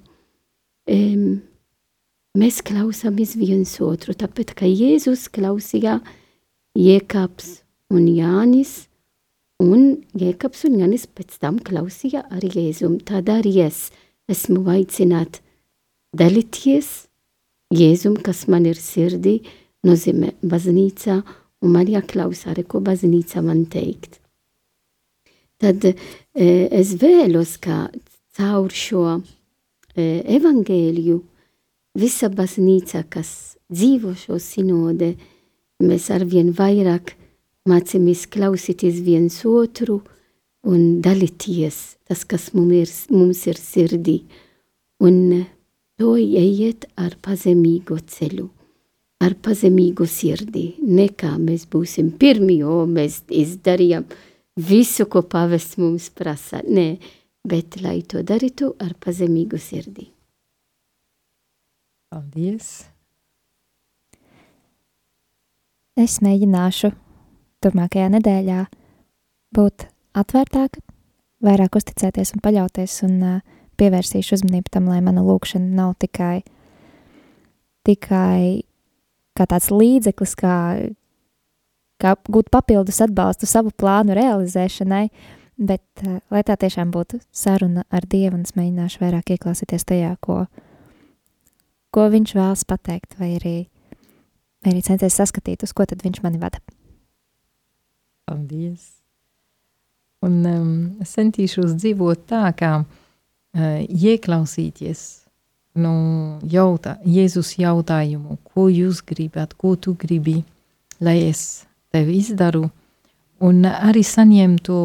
Um, 0.88 1.40
mēs 2.38 2.62
klausāmies 2.64 3.34
viens 3.36 3.74
otru, 3.84 4.14
tāpēc, 4.16 4.54
ka 4.56 4.68
Jēzus 4.68 5.26
klausīja 5.34 5.98
Jēkabs 6.78 7.50
un 7.92 8.06
Jānis, 8.08 8.86
un 9.60 9.98
Jēkabs 10.16 10.64
un 10.68 10.78
Jānis 10.80 11.08
pēc 11.10 11.36
tam 11.42 11.58
klausīja 11.64 12.24
arī 12.32 12.52
Jēzum. 12.54 13.00
Tad 13.04 13.28
arī 13.32 13.58
es 13.66 13.88
esmu 14.30 14.64
aicināt 14.72 15.42
dalīties 16.16 17.08
Jēzum, 17.74 18.16
kas 18.24 18.46
man 18.48 18.64
ir 18.70 18.80
sirdī, 18.80 19.42
nozīmē 19.84 20.32
baznīcā, 20.40 21.18
un 21.60 21.74
man 21.74 21.90
jāklausa 21.90 22.54
arī, 22.54 22.64
ko 22.64 22.80
baznīca 22.84 23.42
man 23.44 23.66
teikt 23.68 24.17
tad 25.60 25.84
e, 25.84 25.94
es 26.34 26.94
vēlos, 27.00 27.56
ka 27.62 27.88
caur 28.38 28.72
šo 28.72 29.04
e, 29.18 30.22
evangēliju 30.38 31.18
visa 31.98 32.30
baznīca, 32.30 33.04
kas 33.10 33.58
dzīvo 33.72 34.14
šo 34.16 34.38
sinode, 34.42 35.14
mēs 35.82 36.08
arvien 36.14 36.52
vairāk 36.56 37.14
mācāmies 37.68 38.26
klausīties 38.32 39.02
viens 39.04 39.42
otru 39.46 40.00
un 40.68 41.00
dalīties 41.04 41.98
tas, 42.08 42.24
kas 42.24 42.52
mums 42.54 42.74
ir, 42.74 42.92
mums 43.14 43.44
ir 43.50 43.58
sirdī. 43.60 44.22
Un 45.04 45.44
to 46.00 46.14
ejiet 46.16 46.88
ar 46.98 47.14
pazemīgu 47.22 47.98
ceļu, 48.08 48.48
ar 49.22 49.36
pazemīgu 49.44 50.06
sirdī. 50.08 50.72
Nekā 50.82 51.34
mēs 51.42 51.68
būsim 51.70 52.10
pirmi, 52.18 52.60
jo 52.62 52.84
mēs 52.88 53.22
izdarījām 53.28 54.08
visu, 54.58 55.06
ko 55.06 55.22
pavests 55.22 55.78
mums 55.78 56.10
prasa. 56.10 56.60
Nē, 56.66 56.98
bet 57.48 57.78
lai 57.82 58.02
to 58.02 58.22
darītu 58.26 58.74
ar 58.82 58.94
pazemīgu 58.98 59.60
sirdī. 59.62 60.10
Paldies! 62.08 62.88
Es 65.98 66.20
mēģināšu 66.22 66.92
turpmākajā 67.64 68.06
nedēļā 68.14 68.60
būt 69.56 69.88
atvērtāka, 70.18 70.82
vairāk 71.42 71.78
uzticēties 71.80 72.36
un 72.36 72.42
paļauties 72.44 72.94
un 73.08 73.16
uh, 73.26 73.40
pievērsīšu 73.78 74.38
uzmanību 74.38 74.72
tam, 74.74 74.88
lai 74.90 75.00
mana 75.04 75.24
lūkšana 75.26 75.74
nav 75.74 75.96
tikai, 76.02 76.44
tikai 77.86 78.62
kā 79.38 79.46
tāds 79.50 79.70
līdzeklis, 79.74 80.34
kā 80.38 80.54
kā 82.02 82.14
gūt 82.30 82.50
papildus 82.54 83.00
atbalstu 83.04 83.48
savu 83.48 83.72
plānu 83.74 84.16
realizēšanai, 84.18 85.08
bet 85.58 86.04
uh, 86.04 86.20
lai 86.32 86.44
tā 86.46 86.58
tiešām 86.60 86.92
būtu 86.94 87.20
saruna 87.34 87.84
ar 87.90 88.06
Dievu, 88.06 88.38
un 88.38 88.46
es 88.46 88.54
mēģināšu 88.58 89.02
vairāk 89.02 89.34
ieklausīties 89.34 89.86
tajā, 89.88 90.14
ko, 90.24 90.44
ko 91.94 92.06
viņš 92.12 92.34
vēlas 92.38 92.64
pateikt, 92.68 93.18
vai 93.20 93.34
arī, 93.38 93.56
vai 94.62 94.74
arī 94.74 94.84
centies 94.86 95.18
saskatīt, 95.18 95.66
uz 95.66 95.74
ko 95.74 95.88
tad 95.88 96.04
viņš 96.06 96.22
mani 96.24 96.40
vada. 96.42 96.62
Paldies! 98.28 98.94
Un 100.26 100.42
um, 100.50 100.70
es 101.02 101.14
centīšos 101.14 101.76
dzīvot 101.78 102.26
tā, 102.30 102.42
kā 102.58 102.72
uh, 102.82 103.78
ieklausīties 103.86 105.04
nu, 105.78 105.92
jautā, 106.42 106.96
Jēzus 107.06 107.54
jautājumu, 107.60 108.38
ko 108.50 108.66
jūs 108.70 109.02
gribat, 109.06 109.54
ko 109.58 109.76
tu 109.78 109.94
gribi, 109.98 110.40
lai 110.98 111.20
es 111.28 111.67
tevi 111.94 112.18
izdaru, 112.20 112.68
un 113.40 113.64
arī 113.68 114.02
saņemtu 114.04 114.78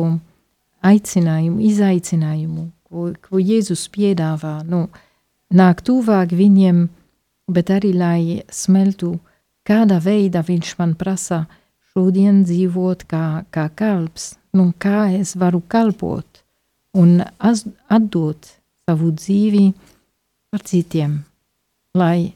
aicinājumu, 0.84 1.62
izaicinājumu, 1.70 2.68
ko, 2.88 3.10
ko 3.24 3.42
Jēzus 3.42 3.88
piedāvā, 3.94 4.60
nu, 4.68 4.86
nāk 5.54 5.84
tuvāk 5.86 6.36
viņiem, 6.38 6.86
bet 7.54 7.72
arī 7.74 7.94
lai 7.96 8.22
smeltu, 8.52 9.16
kādā 9.68 10.00
veidā 10.04 10.44
viņš 10.46 10.76
man 10.80 10.96
prasa 11.00 11.44
šodien 11.94 12.44
dzīvot 12.48 13.06
kā, 13.10 13.26
kā 13.54 13.68
kalps, 13.76 14.34
nu, 14.58 14.72
kā 14.78 15.10
es 15.20 15.36
varu 15.40 15.62
kalpot 15.68 16.44
un 16.98 17.22
atdot 17.40 18.50
savu 18.86 19.12
dzīvi 19.18 19.68
par 20.54 20.64
citiem, 20.70 21.20
lai 21.98 22.34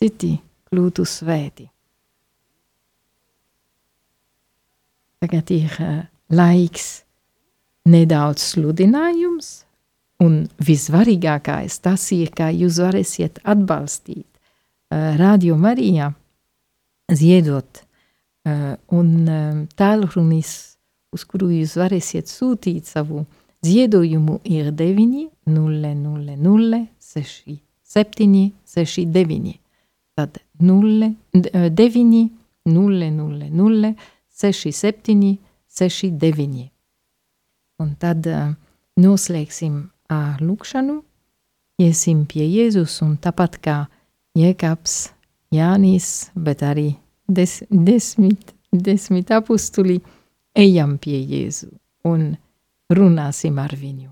citi 0.00 0.36
kļūtu 0.70 1.04
svēti. 1.08 1.66
Tagad 5.22 5.50
ir 5.54 5.72
uh, 5.80 6.02
laiks 6.28 7.06
nedaudz 7.88 8.42
sludinājums, 8.52 9.50
un 10.22 10.44
visvarīgākais 10.64 11.78
tas 11.84 12.04
ir, 12.16 12.32
ka 12.36 12.50
jūs 12.52 12.80
varēsiet 12.82 13.40
atbalstīt 13.44 14.26
uh, 14.26 15.14
Radio 15.20 15.56
Marijā, 15.60 16.10
ziedot 17.12 17.82
uh, 17.82 18.74
un 18.92 19.12
um, 19.24 19.60
tālrunis, 19.78 20.54
uz 21.14 21.24
kuru 21.24 21.52
jūs 21.54 21.76
varēsiet 21.80 22.28
sūtīt 22.28 22.88
savu 22.90 23.24
ziedojumu, 23.64 24.40
ir 24.44 24.72
9 24.74 25.28
0 25.46 25.94
0 25.94 26.36
0 26.36 26.82
6 27.00 27.60
7 27.86 28.50
6 28.66 29.06
9. 29.14 29.54
Tad 30.16 30.38
0 30.60 31.14
9 31.32 32.28
0 32.66 33.10
0 33.10 33.50
0 33.50 33.94
6 34.36 34.72
7 34.72 35.36
6 35.68 36.10
9. 36.20 36.70
Un 37.80 37.92
tad 38.00 38.26
uh, 38.28 38.52
noslēgsim 39.00 39.80
ar 40.12 40.40
lūkšanu, 40.40 41.00
iesim 41.82 42.24
pie 42.28 42.44
Jēzus 42.44 43.00
un 43.04 43.16
tāpat 43.20 43.58
kā 43.64 43.76
Jēkabs, 44.36 44.96
Jānis, 45.52 46.30
bet 46.36 46.64
arī 46.64 46.90
des, 47.28 47.62
desmit, 47.70 48.52
desmit 48.72 49.32
apustuli, 49.32 50.00
ejam 50.56 50.96
pie 51.00 51.18
Jēzu 51.20 51.72
un 52.08 52.34
runāsim 52.92 53.58
ar 53.60 53.74
viņu. 53.76 54.10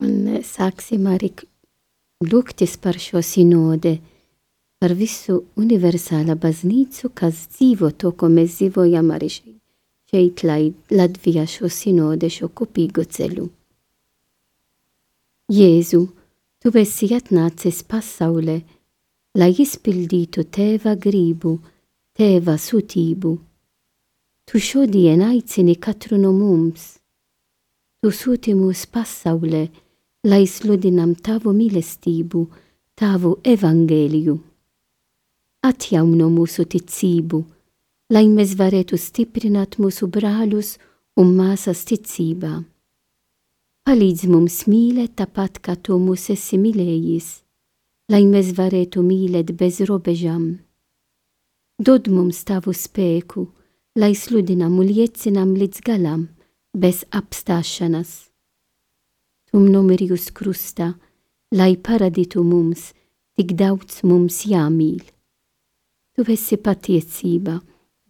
Un 0.00 0.40
sāksim 0.46 1.06
arī 1.10 1.34
lūgties 2.24 2.78
par 2.80 2.96
šo 3.00 3.20
sinode, 3.24 3.98
par 4.80 4.94
visu 4.96 5.42
universāla 5.60 6.38
baznīcu, 6.40 7.10
kas 7.12 7.44
dzīvo 7.52 7.90
to, 8.00 8.14
ko 8.16 8.30
mēs 8.32 8.56
dzīvojam 8.58 9.10
arī 9.12 9.28
šeit, 9.28 9.58
šeit 10.08 10.44
lai 10.48 10.72
Latvijā 10.96 11.44
šo 11.44 11.68
sinode, 11.68 12.30
šo 12.32 12.48
kopīgo 12.48 13.04
ceļu. 13.04 13.44
Jēzu, 15.52 16.00
tu 16.62 16.72
esi 16.80 17.10
atnācis 17.12 17.82
pasaulē, 17.84 18.56
lai 19.36 19.52
izpildītu 19.52 20.46
tēva 20.48 20.96
gribu, 20.96 21.58
tēva 22.16 22.56
sūtību. 22.56 23.36
Tu 24.48 24.58
šodien 24.58 25.20
aicini 25.28 25.76
katru 25.76 26.16
no 26.18 26.32
mums. 26.32 26.96
Tu 28.00 28.10
sūti 28.16 28.56
mūs 28.56 28.86
pasaulē, 28.88 29.66
lai 30.24 30.44
sludinam 30.48 31.12
tavu 31.14 31.52
mīlestību, 31.52 32.46
tavu 32.96 33.36
evangēliju. 33.44 34.40
Atjauno 35.66 36.30
mūsu 36.32 36.64
ticību, 36.64 37.44
lai 38.14 38.26
mēs 38.32 38.56
varētu 38.56 38.96
stiprināt 38.96 39.76
mūsu 39.82 40.08
brāļus 40.08 40.76
un 41.20 41.34
māsas 41.36 41.84
ticībā 41.88 42.60
palīdz 43.90 44.28
mums 44.30 44.56
mīlēt 44.70 45.16
tāpat, 45.18 45.56
kā 45.66 45.74
tu 45.74 45.96
mūs 45.98 46.28
esi 46.30 46.58
mīlējis, 46.62 47.28
lai 48.12 48.20
mēs 48.28 48.52
varētu 48.54 49.02
mīlēt 49.02 49.50
bez 49.58 49.80
robežām. 49.88 50.44
Dod 51.80 52.06
mums 52.12 52.44
tavu 52.46 52.70
spēku, 52.76 53.48
lai 53.98 54.12
sludinām 54.14 54.76
un 54.78 54.92
liecinām 54.92 55.56
līdz 55.58 55.82
galam, 55.88 56.28
bez 56.70 57.02
apstāšanās. 57.10 58.12
Tu 59.50 59.58
nomiri 59.58 60.06
uz 60.14 60.28
krusta, 60.30 60.92
lai 61.50 61.72
parādītu 61.74 62.44
mums, 62.46 62.92
tik 63.34 63.56
daudz 63.58 64.04
mums 64.06 64.44
jāmīl. 64.46 65.02
Tu 66.20 66.26
esi 66.34 66.58
patiesība, 66.60 67.54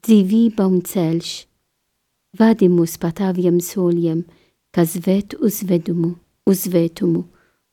dzīvība 0.02 0.64
un 0.66 0.80
ceļš. 0.82 1.28
Vadi 2.40 2.66
mūs 2.66 2.96
pa 2.98 3.12
taviem 3.14 3.60
soļiem, 3.62 4.24
kas 4.74 4.96
ved 5.06 5.38
uz 5.38 5.60
vedumu, 5.70 6.16
uz 6.42 6.66
vētumu, 6.74 7.22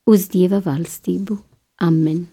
uz 0.05 0.29
Dieva 0.29 0.61
valstību. 0.61 1.41
Amen! 1.81 2.27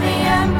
me 0.00 0.06
and 0.06 0.59